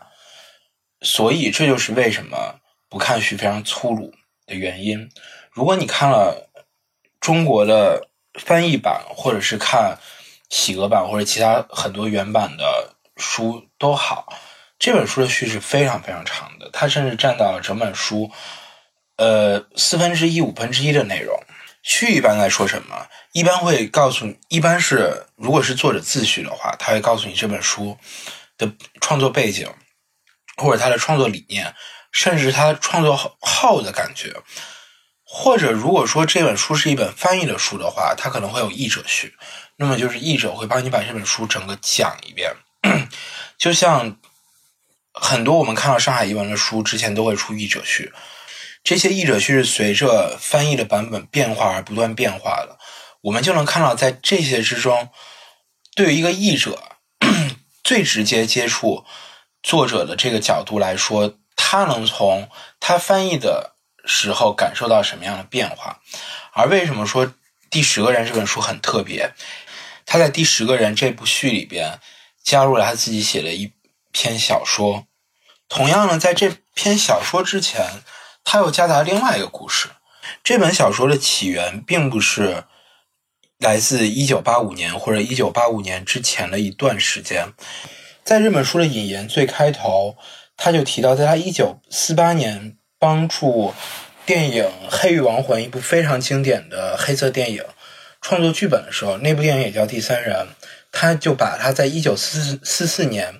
[1.00, 4.12] 所以这就是为什么不看序非常粗鲁
[4.46, 5.10] 的原因。
[5.50, 6.47] 如果你看了
[7.20, 9.98] 中国的翻译版，或者是看
[10.48, 14.32] 企鹅版或者其他很多原版的书都好，
[14.78, 18.30] 这本书的序是非常非常长的，它甚至占到了整本书
[19.16, 21.38] 呃四分之一、五分之一的内容。
[21.82, 23.06] 序一般在说什么？
[23.32, 27.96] 一般会告诉你，一般是如果是作者自序的话，他会告诉你这本书
[28.56, 29.66] 的创作背景，
[30.56, 31.74] 或者他的创作理念，
[32.12, 34.34] 甚至他创作后的感觉。
[35.30, 39.34] 或者如果说这本书是一本翻译的书的话，它可能会有译者序，
[39.76, 42.50] 那么就是译者会帮你把这本书整个讲一遍。
[43.58, 44.16] 就像
[45.12, 48.10] 很多我们看到上海译文的书之前都会出译者序。
[48.82, 52.78] 这些译者序是随着翻译的版本变化而不断变化的，
[53.20, 55.10] 我们就能看到，在这些之中，
[55.94, 56.82] 对于一个译者
[57.84, 59.04] 最直接接触
[59.62, 62.48] 作者的这个角度来说，他能从
[62.80, 63.74] 他翻译的
[64.08, 66.00] 时候感受到什么样的变化。
[66.52, 67.24] 而为什么说
[67.70, 69.32] 《第十个人》这本书很特别？
[70.04, 72.00] 他在《第十个人》这部序里边
[72.42, 73.72] 加入了他自己写的一
[74.10, 75.06] 篇小说。
[75.68, 78.02] 同样呢，在这篇小说之前。
[78.50, 79.90] 他又夹杂另外一个故事。
[80.42, 82.64] 这本小说的起源并不是
[83.58, 87.52] 来自一九八五年或者一九八五年之前的一段时间。
[88.24, 90.16] 在这本书的引言最开头，
[90.56, 93.72] 他就提到，在他一九四八年帮助
[94.26, 97.64] 电影《黑狱亡魂》一部非常经典的黑色电影
[98.20, 100.34] 创作剧本的时候，那部电影也叫《第三人》，
[100.92, 103.34] 他就把他在一九四四四年，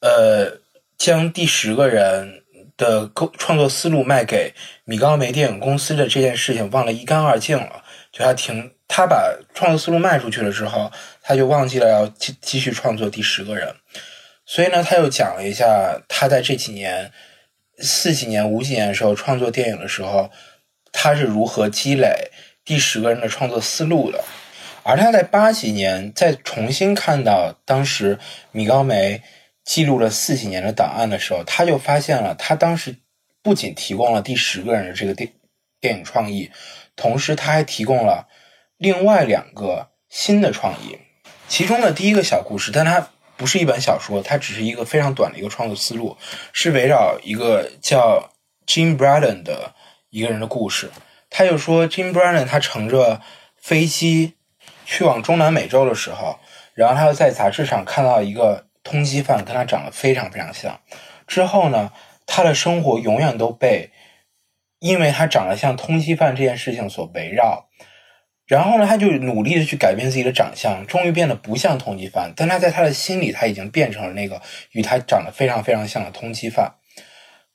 [0.00, 0.58] 呃，
[0.98, 2.36] 将第十个人。
[2.80, 4.54] 的构创作思路卖给
[4.86, 13.74] 米高梅电影公司的这件事情忘了一干二净了，就他停，他把创作思路卖出去了之后，他就忘记了要继继续创作第十个人，
[14.46, 17.12] 所以呢，他又讲了一下他在这几年
[17.80, 20.30] 四几年五几年的时候创作电影的时候，
[20.92, 22.30] 他是如何积累
[22.64, 24.22] 第十个人的创作思路的，
[24.82, 28.18] 而他在八几年再重新看到当时
[28.52, 29.22] 米高梅。
[29.62, 32.96] 记录了四几年的档案的时候，他就发现了，他当时
[33.40, 35.32] 不仅提供了第十个人的这个电
[35.78, 36.50] 电影创意，
[36.96, 38.26] 同时他还提供了
[38.78, 40.98] 另外两个新的创意。
[41.46, 43.10] 其中的第一个小故事，但他
[43.40, 46.14] 不是一本小说，它只是一个非常短的一个创作思路，
[46.52, 48.30] 是围绕一个叫
[48.66, 49.74] Jim Braden 的
[50.10, 50.90] 一个人的故事。
[51.30, 53.22] 他就说，Jim Braden 他乘着
[53.56, 54.34] 飞机
[54.84, 56.38] 去往中南美洲的时候，
[56.74, 58.66] 然后他又在杂志上看到一个。
[58.82, 60.80] 通缉犯跟他长得非常非常像，
[61.26, 61.92] 之后呢，
[62.24, 63.90] 他的生活永远都被
[64.78, 67.68] 因为他长得像通缉犯这件事情所围绕。
[68.50, 72.32] 然后呢，他就努力的去改变自己的长相，终于变得不像通缉犯。
[72.34, 76.74] 但他在他的心里，他已经变成了那个与他长得非常非常像的通缉犯。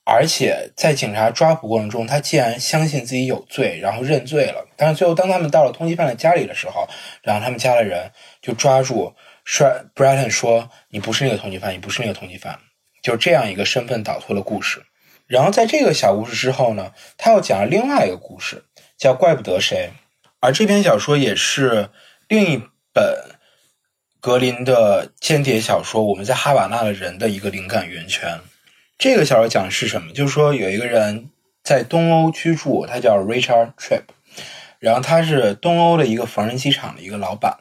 [0.05, 4.65] 而且在警察抓捕过程中，他竟然相信自己有罪，然后认罪了。
[4.77, 6.87] 但是最后，当他们到了通缉犯的家里的时候，
[7.21, 8.09] 然后他们家的人
[8.41, 9.13] 就抓住。
[9.43, 12.57] 说，Bratton 说：“你不是那个通缉犯，你不是那个通缉犯。”
[13.03, 14.81] 就这样一个身份倒脱的故事。
[15.27, 18.63] 然后在这个小故事之后呢，他又讲了另外一个故事，
[18.97, 19.89] 叫《怪不得谁》。
[20.45, 21.89] 而这篇小说也是
[22.27, 22.61] 另一
[22.93, 23.03] 本
[24.19, 28.39] 格林的间谍小说《我们在哈瓦那的人》的一个灵感源泉。
[28.99, 30.13] 这个小说讲的是什么？
[30.13, 31.31] 就是说有一个人
[31.63, 34.03] 在东欧居住，他叫 Richard Trip，
[34.77, 37.57] 然后他是东欧的一个缝纫机厂的一个老板。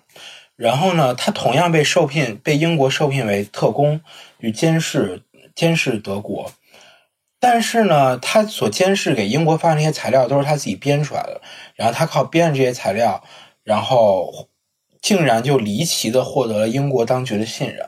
[0.55, 4.03] 然后呢，他同样被受聘，被英国受聘为特工，
[4.41, 5.23] 与监视
[5.55, 6.53] 监视德国。
[7.47, 11.43] 但是呢，他所监视给英国发的那些材料都是他自己编出来的。
[11.75, 13.23] 然后他靠编的这些材料，
[13.63, 14.49] 然后
[15.03, 17.87] 竟然就离奇的获得了英国当局的信任。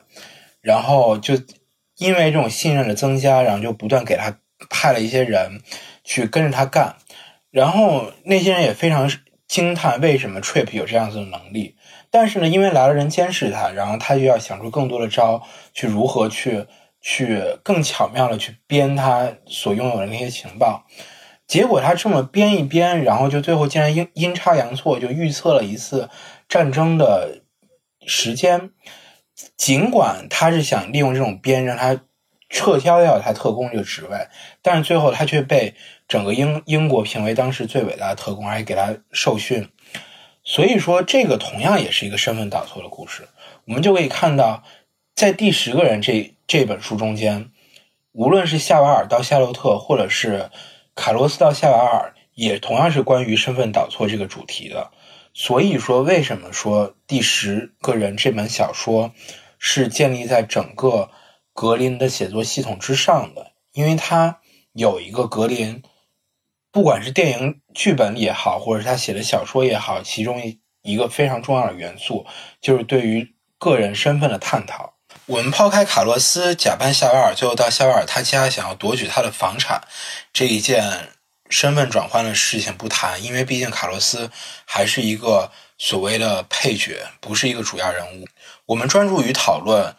[0.60, 1.36] 然后就
[1.96, 4.36] 因为这种信任的增加，然后就不断给他
[4.68, 5.62] 派了一些人
[6.04, 6.96] 去跟着他干。
[7.50, 9.10] 然后那些人也非常
[9.48, 11.76] 惊叹，为什么 Trip 有这样子的能力。
[12.10, 15.42] 但是呢，因为来了人监视他，然后他就要想出更多的招，
[15.72, 16.66] 去如何去
[17.08, 20.84] 去更巧妙的去编他所拥有的那些情报。
[21.46, 26.10] 结果他这么编一编，然后就最后竟然阴阴差阳错就预测了一次
[26.48, 27.42] 战争的
[28.04, 28.72] 时间。
[29.56, 32.00] 尽管他是想利用这种编让他
[32.50, 34.26] 撤销掉他特工这个职位，
[34.60, 35.74] 但是最后他却被
[36.08, 39.68] 整个英英国评为当时最伟大的特工，而且给他受训。
[40.42, 43.28] 所以说，这个同样也是一个身份导错的故事。
[43.66, 44.64] 我们就可以看到，
[45.14, 47.50] 在第十个人这这本书中间，
[48.12, 50.50] 无论是夏瓦尔到夏洛特，或者是
[50.94, 54.92] 卡罗斯到夏瓦尔，也同样是关于身份倒错这个主题的。
[55.34, 59.12] 所以说，为什么说《第十个人》这本小说
[59.58, 61.10] 是建立在整个
[61.52, 63.52] 格林的写作系统之上的？
[63.72, 64.40] 因为它
[64.72, 65.82] 有一个格林，
[66.70, 70.40] 不管是电影剧本也好，或者是他写的小说也好，其中
[70.82, 72.24] 一个非常重要的元素
[72.60, 74.95] 就是对于个人身份的探讨。
[75.26, 79.82] 我们抛开卡洛斯假扮夏瓦尔，最后到夏瓦尔他家想要夺取他的房产
[80.32, 81.10] 这一件。
[81.48, 84.32] 身份转换的事情不谈，因为毕竟卡洛斯
[84.64, 88.26] 还是一个所谓的配角，不是一个主要人物。
[88.66, 89.94] 我们专注于讨论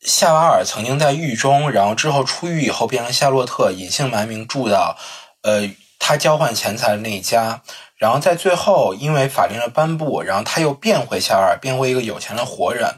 [0.00, 4.98] 夏瓦尔曾经在狱中，然后之后出狱以后变成夏洛特，隐姓埋名住到
[5.42, 7.62] 呃他交换钱财的那一家，
[7.94, 12.96] 然后在最后因为法令的颁布，然后他又变回夏瓦尔，变回一个有钱的活人，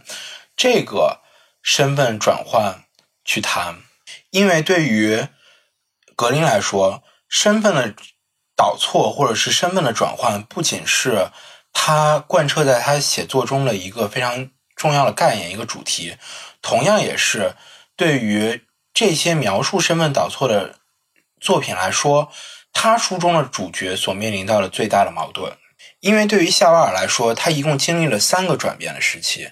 [0.57, 1.21] 这个
[1.63, 2.85] 身份转换
[3.25, 3.83] 去谈，
[4.31, 5.27] 因为对于
[6.15, 7.03] 格林来说。
[7.35, 7.95] 身份的
[8.55, 11.31] 导错，或者是身份的转换，不仅是
[11.73, 16.19] 他贯彻在他写作中的一个非常重要的概念、一个主题，
[16.61, 17.55] 同样也是
[17.97, 20.79] 对于这些描述身份导错的
[21.41, 22.31] 作品来说，
[22.71, 25.57] 他书中的主角所面临到的最大的矛盾。
[26.01, 29.49] 因为对于夏瓦尔来说，他一共经历了三个转变的时期，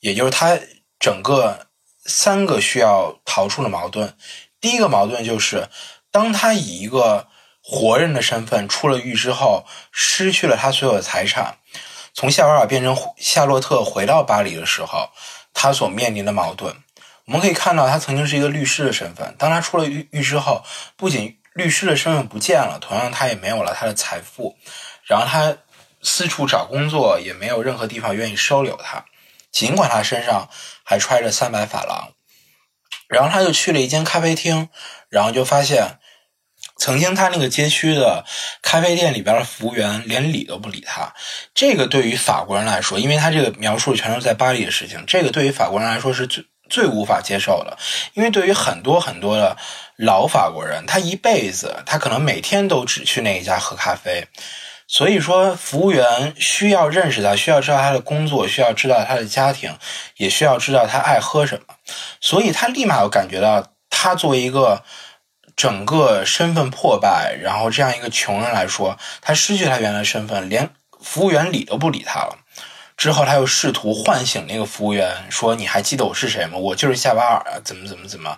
[0.00, 0.58] 也就是他
[0.98, 1.66] 整个
[2.04, 4.16] 三个需要逃出的矛盾。
[4.60, 5.68] 第一个矛盾就是。
[6.10, 7.28] 当他以一个
[7.62, 11.58] 活人的身份出了狱之后，失去了他所有的财产，
[12.14, 15.10] 从夏瓦尔变成夏洛特回到巴黎的时候，
[15.52, 16.74] 他所面临的矛盾，
[17.26, 19.36] 我们可以看到，他曾经是一个律师的身份。
[19.38, 20.64] 当他出了狱狱之后，
[20.96, 24.56] 不仅律师的身份不见了，同样他也没有了他的财富，
[25.04, 25.54] 然后他
[26.00, 29.04] 四处找工作，也没有任何地方愿意收留他，
[29.50, 30.48] 尽管他身上
[30.84, 32.12] 还揣着三百法郎。
[33.08, 34.68] 然后他就去了一间咖啡厅，
[35.08, 35.98] 然后就发现，
[36.76, 38.22] 曾经他那个街区的
[38.60, 41.14] 咖啡店里边的服务员连理都不理他。
[41.54, 47.78] 这个对于法国人来说，因为他这个描述全都是在巴黎的事情，这个对于法国人来说是最最无法接受的。
[48.12, 49.56] 因为对于很多很多的
[49.96, 54.28] 老法国人，他一辈子他可能每天都只去那一家喝咖啡。
[54.90, 59.76] 所以说，服务员需要认识他，需要知道他的工作，需要知道他的家庭，
[60.16, 61.74] 也需要知道他爱喝什么。
[62.22, 64.82] 所以他立马就感觉到，他作为一个
[65.54, 70.70] 整个身份破败，然后这样一个穷人来说，他失去他原来身份，连
[71.02, 72.38] 服务员理都不理他了。
[72.96, 76.56] 之后，他又试图唤醒那个服务员，说：“你还记得我是谁吗？
[76.56, 78.36] 我就是夏巴尔啊，怎么怎么怎么。”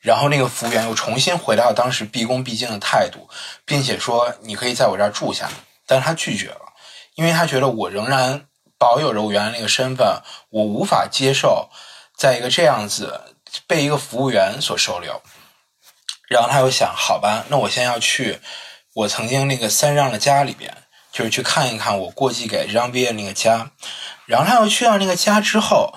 [0.00, 3.28] 然后那个服务员又重新回到当时毕恭毕敬的态度，
[3.66, 5.50] 并且说：“你可以在我这儿住下。”
[5.88, 6.60] 但是他拒绝了，
[7.16, 8.46] 因为他觉得我仍然
[8.78, 11.68] 保有着我原来那个身份，我无法接受
[12.16, 13.34] 在一个这样子
[13.66, 15.20] 被一个服务员所收留。
[16.28, 18.38] 然后他又想，好吧，那我先要去
[18.94, 20.72] 我曾经那个三让的家里边，
[21.10, 23.70] 就是去看一看我过继给让毕业那个家。
[24.26, 25.94] 然后他又去到那个家之后，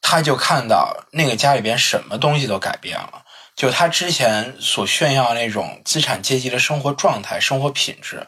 [0.00, 3.24] 他就看到那个家里边什么东西都改变了，
[3.56, 8.26] 就他之前所炫耀那种资产阶级的生活状态、生活品质。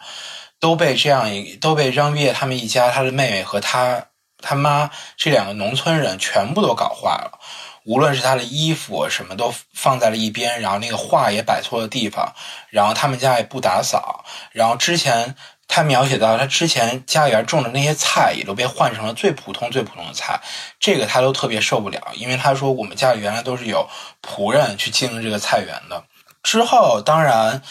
[0.58, 4.06] 都被这样一都被张月他们一家，他的妹妹和他
[4.38, 7.38] 他妈这两个农村人全部都搞坏了。
[7.84, 12.34] 无论是他的衣服什么都放在了一边，然后那个画也摆错了地方，
[12.70, 15.36] 然后他们家也不打扫，然后之前
[15.68, 20.40] 他描写到他之前家里边种的那些菜也都被换成了最普通最普通的菜，
[20.80, 23.88] 这个他都特别受不了，因为他说我们家里原来都是有
[24.20, 26.02] 仆人去经营这个菜园的。
[26.42, 27.62] 之后当然。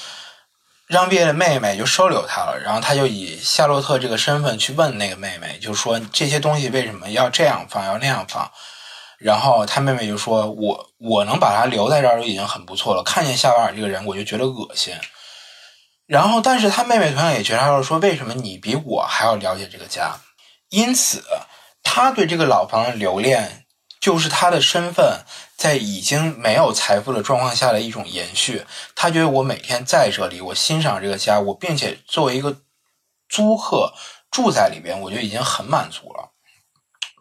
[0.88, 8.52] 让毕业的妹妹就收留他了，然后他就以夏洛特这个身份去问那个妹妹，就说这些东西为什么要这样放，要那样放。
[9.18, 13.02] 然后他妹妹就说：“我我能把他留在这儿就已经很不错了。
[13.02, 14.94] 看见夏瓦尔这个人，我就觉得恶心。”
[16.06, 20.20] 然后，但是他妹妹同样也觉得说：“为什么你比我还要了解这个家？”
[20.70, 21.24] 因此，
[21.82, 23.65] 他对这个老房的留恋，
[24.00, 25.22] 就是他的身份。
[25.58, 32.58] 在已经没有财富的状况下的一种延续，他觉得我每天在这里，我欣赏这个家，我并且作为一个
[33.30, 33.94] 租客
[34.30, 36.34] 住在里边，我就已经很满足了。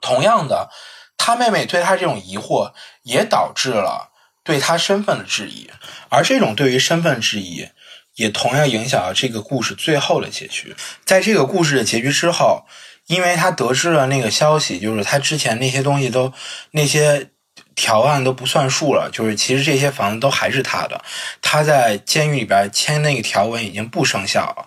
[0.00, 0.68] 同样的，
[1.16, 2.72] 他妹妹对他这种疑惑，
[3.04, 4.10] 也导致了
[4.42, 5.70] 对他身份的质疑，
[6.08, 7.68] 而这种对于身份质疑，
[8.16, 10.74] 也同样影响了这个故事最后的结局。
[11.04, 12.66] 在这个故事的结局之后，
[13.06, 16.32] 因为他得知了那个消息，就是他之前那些东西都
[16.70, 17.30] 那些。
[17.76, 21.02] 条案都不算数了，就是其实这些房子都还是他的。
[21.42, 24.66] 他在监狱里边签那个条文已经不生效了。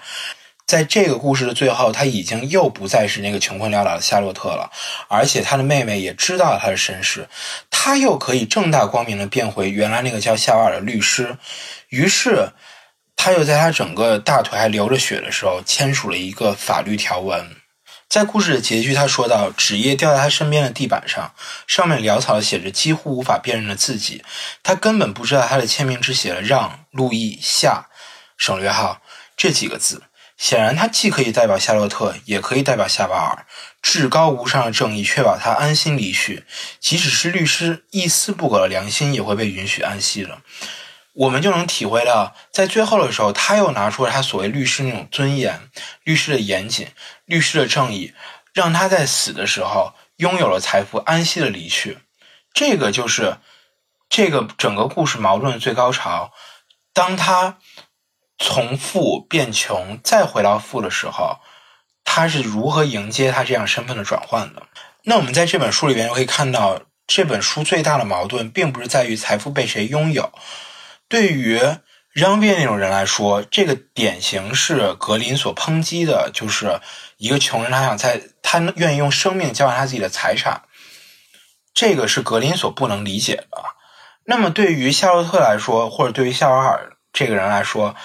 [0.65, 4.69] 在这个故事的最后，他已经又不再是那个穷困潦倒的夏洛特了，
[5.07, 7.29] 而且他的妹妹也知道他的身世，
[7.71, 11.37] 他又可以正大光明的变回原来那个叫夏瓦尔的律师。
[11.87, 12.49] 于是，
[13.15, 17.55] 他又在他整个大腿还流着血的时候签署了一个法律条文，
[18.09, 21.33] 在故事的结局，他说到纸页掉在他身边的地板上，
[21.67, 24.23] 上面潦草的写着几乎无法辨认的字迹。
[24.63, 27.89] 他根本不知道他的签名只写了“让路易夏
[28.37, 29.01] 省略号”
[29.35, 30.03] 这几个字。
[30.37, 33.45] 显然，他既可以代表夏洛特，也可以代表夏巴尔。
[33.81, 36.45] 至高无上的正义确保他安心离去，
[36.79, 40.41] 即使是律师一丝不苟的良心也会被允许安息了。
[41.17, 45.69] 我们就能体会到，在最后的时候，他又拿出了他所谓律师那种尊严、
[46.03, 46.89] 律师的严谨、
[47.25, 48.13] 律师的正义，
[48.53, 51.97] 让他在死的时候拥有了财富，安息的离去。
[52.53, 53.37] 这个就是
[54.07, 56.31] 这个整个故事矛盾的最高潮。
[56.93, 57.57] 当他
[58.37, 61.39] 从富变穷，再回到富的时候，
[62.03, 64.61] 他是如何迎接他这样身份的转换的？
[65.05, 70.31] 那我们在这本书里边就可以看到，这本书最大的矛盾，并不是在于财富被谁拥有。
[71.07, 71.59] 对于
[72.11, 76.79] 让变那种人来说，这个典型是格林所抨击的，就是
[77.17, 80.63] 一个穷人，他想在他愿意用生命交换他自己的财产，
[81.73, 83.47] 这个是格林所不能理解的。
[84.25, 87.95] 那么对于夏洛特来说，或者对于夏瓦尔这个人来说，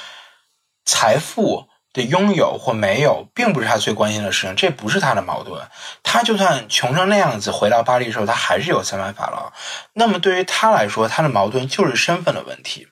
[0.85, 1.69] 财富。
[1.93, 5.61] 的拥有或没有，并不是他最关心的事情，这不是他的矛盾。
[6.03, 9.53] 他就算穷成那样子，回到巴黎的时候，他还是有三万法郎。
[9.93, 12.89] 那么对于他来说，他的矛盾就是身份的问题。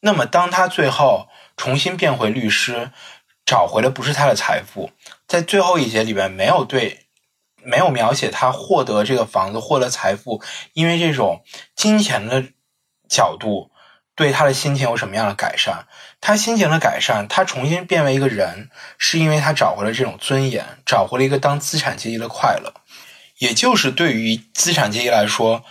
[0.00, 2.90] 那么当他最后重新变回律师，
[3.46, 4.90] 找回的不是他的财富，
[5.28, 7.06] 在最后一节里边没有对，
[7.62, 10.42] 没有描写他获得这个房子、获得财富，
[10.72, 11.42] 因为这种
[11.76, 12.44] 金钱的
[13.08, 13.70] 角度。
[14.16, 15.86] 对他的心情有什么样的改善？
[16.20, 18.68] 他心情的改善，他重新变为一个人，
[18.98, 22.74] 是因为他找回了这种尊严，找回了一个当资产阶级的快乐。
[23.38, 25.64] 也就是对于资产阶级来说，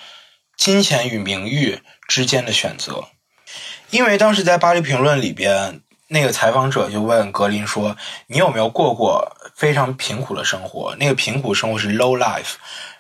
[0.58, 3.10] 金钱与名誉之间的选择。
[3.91, 7.95] 因为当时在《巴黎评论》里边，那个采访者就问格林说
[8.26, 10.95] ：“你有没有过过非常贫苦的生活？
[11.00, 12.56] 那个贫苦生活是 low life。”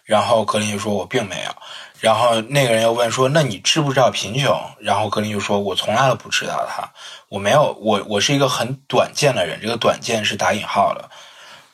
[0.05, 1.51] 然后格林就说：“我并没有。”
[1.99, 6.91] 然后那个人又问说：“那你知不知道贫穷？”然后格林就说：“我从来都不知道他，
[7.27, 11.09] 我没有，我我是一个很短见的人，这个短见是打引号的。”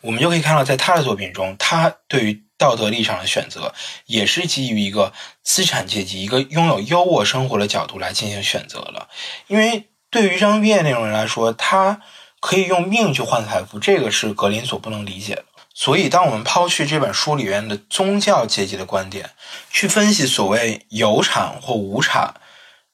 [0.01, 3.73] 我们就可以看到，在他的作品中，他对于道德立场的选择，
[4.05, 5.11] 也是基于一个
[5.41, 9.09] 资产阶级、一个拥有优渥生活的角度来进行选择了。
[9.47, 12.01] 因为对于张毕那种人来说，他
[12.39, 15.45] 可以用命去换财富，这个是格林所不能理解的。
[15.78, 19.32] 所以，当我们抛去这本书里面的宗教阶级的观点，
[19.69, 22.36] 去分析所谓有产或无产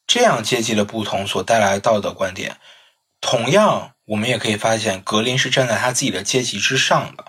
[0.07, 2.57] 这样阶级的不同所带来的道德观点，
[3.21, 7.25] 同样，我们也可以发现，格林是站在他自己的阶级之上的，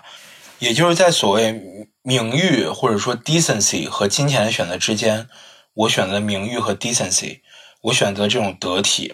[0.57, 1.61] 也就是在所谓
[2.01, 5.29] 名誉或者说 decency 和金钱的选择之间，
[5.75, 7.41] 我选择名誉和 decency，
[7.81, 9.13] 我选择这种得体，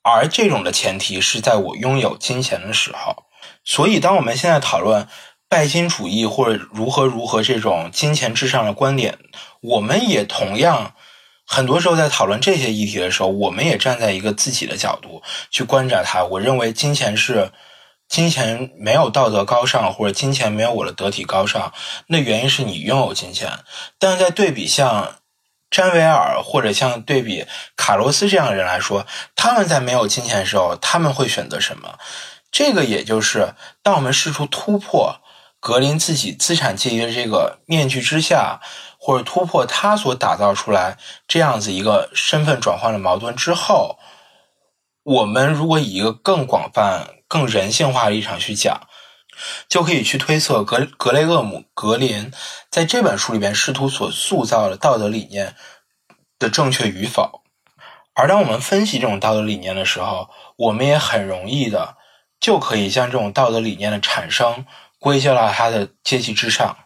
[0.00, 3.24] 而这种的前提是在我拥有金钱的时候。
[3.64, 5.06] 所以，当我们现在讨论
[5.48, 9.18] 拜金主义或者如何如何这种金钱至上的观点，
[9.60, 10.94] 我们也同样
[11.46, 16.24] 很多时候在讨论这些议题的时候，我们也站在一个自己的角度去观察它。
[16.24, 17.50] 我认为金钱是
[18.08, 21.72] 金钱没有道德高尚，或者金钱没有我的得体高尚，
[22.06, 23.50] 那原因是你拥有金钱。
[23.98, 25.16] 但是在对比像
[25.70, 27.44] 詹维尔或者像对比
[27.76, 29.06] 卡洛斯这样的人来说，
[29.36, 31.98] 他们在没有金钱的时候，他们会选择什么？
[32.50, 35.20] 这个也就是，当我们试图突破
[35.60, 38.60] 格林自己资产阶级的这个面具之下，
[38.98, 40.96] 或者突破他所打造出来
[41.28, 43.98] 这样子一个身份转换的矛盾之后，
[45.02, 48.88] 我们如果以一个更广泛、更人性化的立场去讲，
[49.68, 52.32] 就可以去推测格格雷厄姆格林
[52.68, 55.54] 在这本书里边试图所塑造的道德理念
[56.38, 57.42] 的正确与否。
[58.14, 61.96] 而当我们分析这种道德理念的时候，我们也很容易的。
[62.40, 64.64] 就可以将这种道德理念的产生
[64.98, 66.76] 归咎到他的阶级之上。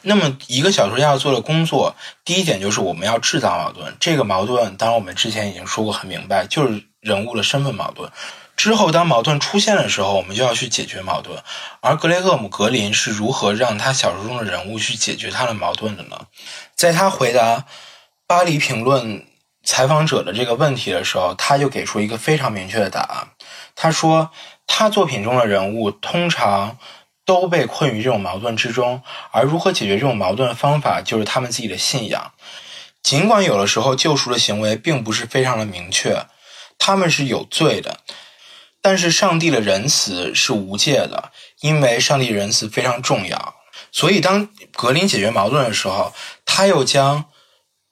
[0.00, 1.94] 那么，一个小说家要做的工作，
[2.24, 3.94] 第一点就是我们要制造矛盾。
[4.00, 8.10] 这个矛盾，当然我们之前已经说过很明白，就是人物的身份矛盾。
[8.56, 11.38] 之后，当矛盾出现的时候，我们就要去解决矛盾。
[11.82, 16.18] 而格雷厄姆·格林是如何让他小说中的人物去解决他的矛盾的呢？
[16.74, 17.58] 在他回答
[18.26, 19.18] 《巴黎评论》
[19.62, 23.28] 采访者的这个问题的时候，他就给出一个非常明确的答案。
[23.74, 24.30] 他说。
[24.66, 26.78] 他作品中的人物通常
[27.24, 32.32] 都被困于这种矛盾之中，而如何解决这种矛盾的方法，就是他们自己的信仰。
[33.02, 36.26] 尽管有的时候救赎的行为并不是非常的明确，
[36.78, 38.00] 他们是有罪的，
[38.82, 43.54] 但是上帝的仁慈是无界的，因为上帝仁慈非常重要。
[43.92, 46.12] 所以，当格林解决矛盾的时候，
[46.44, 47.26] 他又将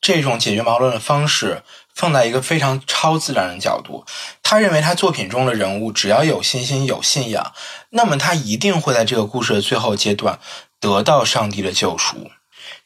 [0.01, 1.63] 这种解决矛盾的方式
[1.95, 4.05] 放在一个非常超自然的角度。
[4.43, 7.53] 他认为他作品中的人物只要有信心、有信仰，
[7.91, 10.39] 那么他一定会在这个故事的最后阶段
[10.81, 12.31] 得到上帝的救赎。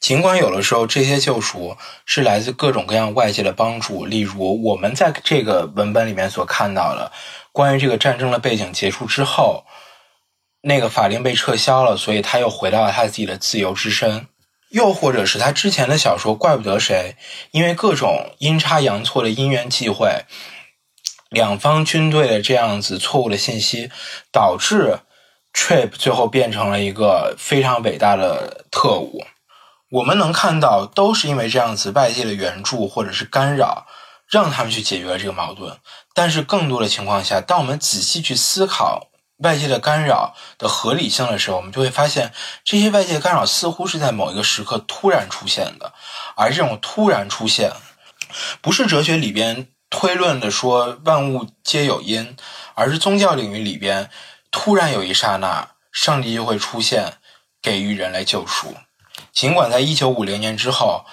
[0.00, 7.12] 尽管有的时候这些救赎是来自各种各样外界的帮助，例如我们在这个文本里面所看到的，
[7.52, 9.64] 关于这个战争的背景结束之后，
[10.62, 14.26] 那个法令被撤销了，所以他又回到了他自己的自由之身；
[14.70, 17.16] 又或者是他之前的小说《怪不得谁》，
[17.52, 20.24] 因为各种阴差阳错的因缘际会，
[21.30, 23.90] 两方军队的这样子错误的信息，
[24.30, 25.00] 导致
[25.54, 29.24] Trip 最后变成了一个非常伟大的特务。
[29.90, 33.86] 我们能看到，都是因为这样子外界的援助或者是干扰，
[34.28, 35.78] 让他们去解决了这个矛盾。
[36.14, 39.07] 但是更多的情况下，当我们仔细去思考
[39.38, 42.32] 外界的干扰的合理性的时候，我们就会发现，
[42.64, 45.92] 这些外界干扰似乎是在某一个时刻突然出现的。
[46.36, 47.72] 而这种突然出现，
[48.60, 52.36] 不是哲学里边推论的说万物皆有因，
[52.74, 54.10] 而是宗教领域里边
[54.50, 57.14] 突然有一刹那，上帝就会出现，
[57.62, 58.74] 给予人类救赎。
[59.32, 61.04] 尽管在一九五零年之后，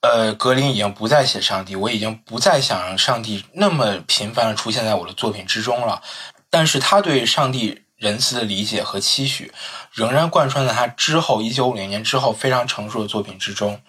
[0.00, 6.02] 呃，格林已经不再写上帝，我已经不再想让上帝那么频繁的出现在我的作品之中了。
[6.50, 9.52] 但是他对上帝仁慈的理解和期许，
[9.92, 13.80] 仍然贯穿在他之后一九五零年之后非常成熟的作品之中。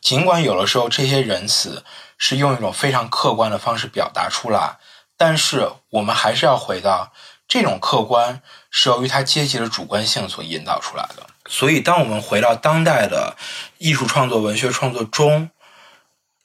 [0.00, 1.84] 尽管有的时候这些仁慈
[2.16, 4.78] 是用一种非常客观的方式表达出来，
[5.16, 7.12] 但是我们还是要回到
[7.46, 8.40] 这种客观
[8.70, 11.26] 是由于他阶级的主观性所引导出来的。
[11.50, 13.34] 所以，当我们回到当代的
[13.78, 15.50] 艺术创作、文学创作中，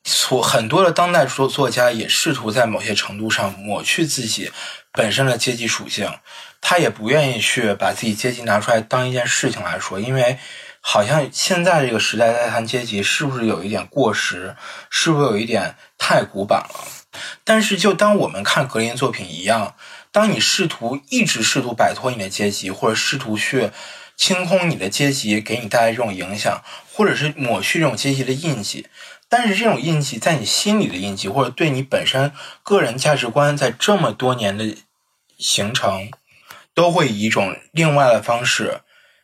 [0.03, 4.51] 所很多的当代作作家也试图在某些程度上抹去自己
[4.91, 6.11] 本身的阶级属性，
[6.59, 10.37] 他也不愿意去把自己阶级拿出来当一件事情来说，因为
[10.81, 14.55] 好像现在这个时代在谈阶级是不是有一点过时，
[14.89, 16.85] 是不是有一点太古板了？
[17.43, 19.75] 但是，就当我们看格林作品一样，
[20.11, 23.71] 当你试图一直试图摆脱你的阶级，或者试图去。
[24.15, 28.85] 清空你的阶级给你带来这种影响，或者是抹去这种阶级的印记，
[29.35, 32.31] 但是这种印记在你心里的印记，或者对你本身
[32.61, 34.77] 个人价值观在这么多年的
[35.39, 36.11] 形成，
[36.75, 38.81] 都会以一种另外的方式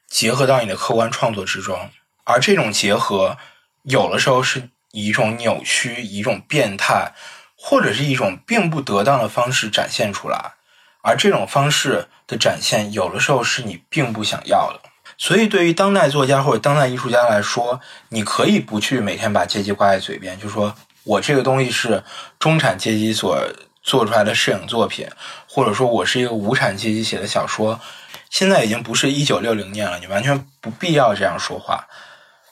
[0.08, 1.92] 结合到你的客观创作之中，
[2.24, 3.38] 而这种结合
[3.84, 7.14] 有的时候是以一种扭曲、以一种变态，
[7.56, 10.54] 或者是一种并不得当的方式展现出来，
[11.04, 14.89] 而这种方式的展现有的时候是你并不想要的。
[15.22, 22.02] 所以，对于当代作家或者当代艺术家来说，你可以不去每天把阶级挂在嘴边，就说我这个东西是
[22.40, 23.38] 中产阶级所
[23.84, 25.06] 做出来的摄影作品，
[25.46, 27.82] 或者说我是一个无产阶级写的小说。
[28.30, 31.86] 现在已经不是一九六零年了，你完全不必要这样说话。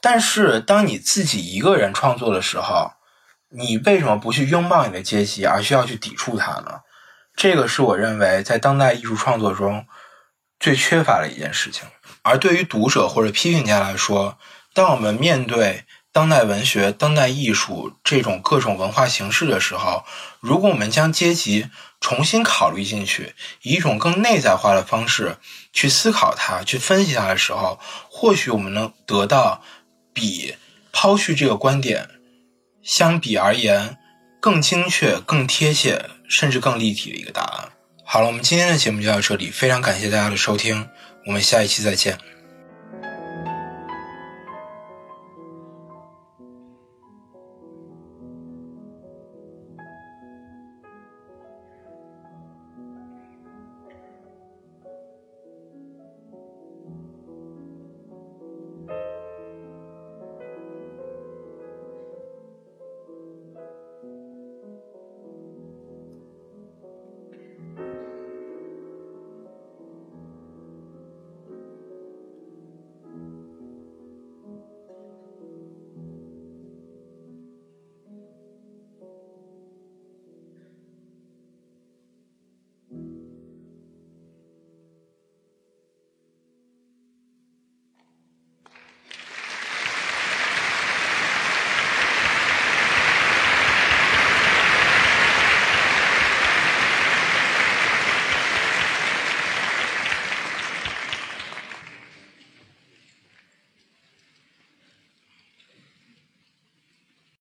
[0.01, 2.91] 但是，当你自己一个人创作的时候，
[3.49, 6.81] 你为什么不去拥抱你的阶级，而需要去抵触它呢？
[7.33, 9.85] 这个是我认为在当代艺术创作中
[10.59, 11.87] 最缺乏的一件事情。
[12.27, 14.37] 而对于读者或者批评家来说，
[14.73, 20.03] 当我们面对当代文学、当代艺术这种各种文化形式的时候，
[20.41, 21.67] 如果我们将阶级
[22.01, 25.37] 重新考虑进去，以一种更内在化的方式
[25.71, 29.61] 去思考它、去分析它的时候，或许我们能得到
[30.13, 30.55] 比
[30.91, 32.09] 抛去这个观点
[32.83, 33.97] 相比而言
[34.41, 37.69] 更精确、更贴切，甚至更立体的一个答案。
[38.03, 40.89] 好了，我们今天的节目就到这里，非常感谢大家的收听。
[41.27, 42.17] 我们下一期再见。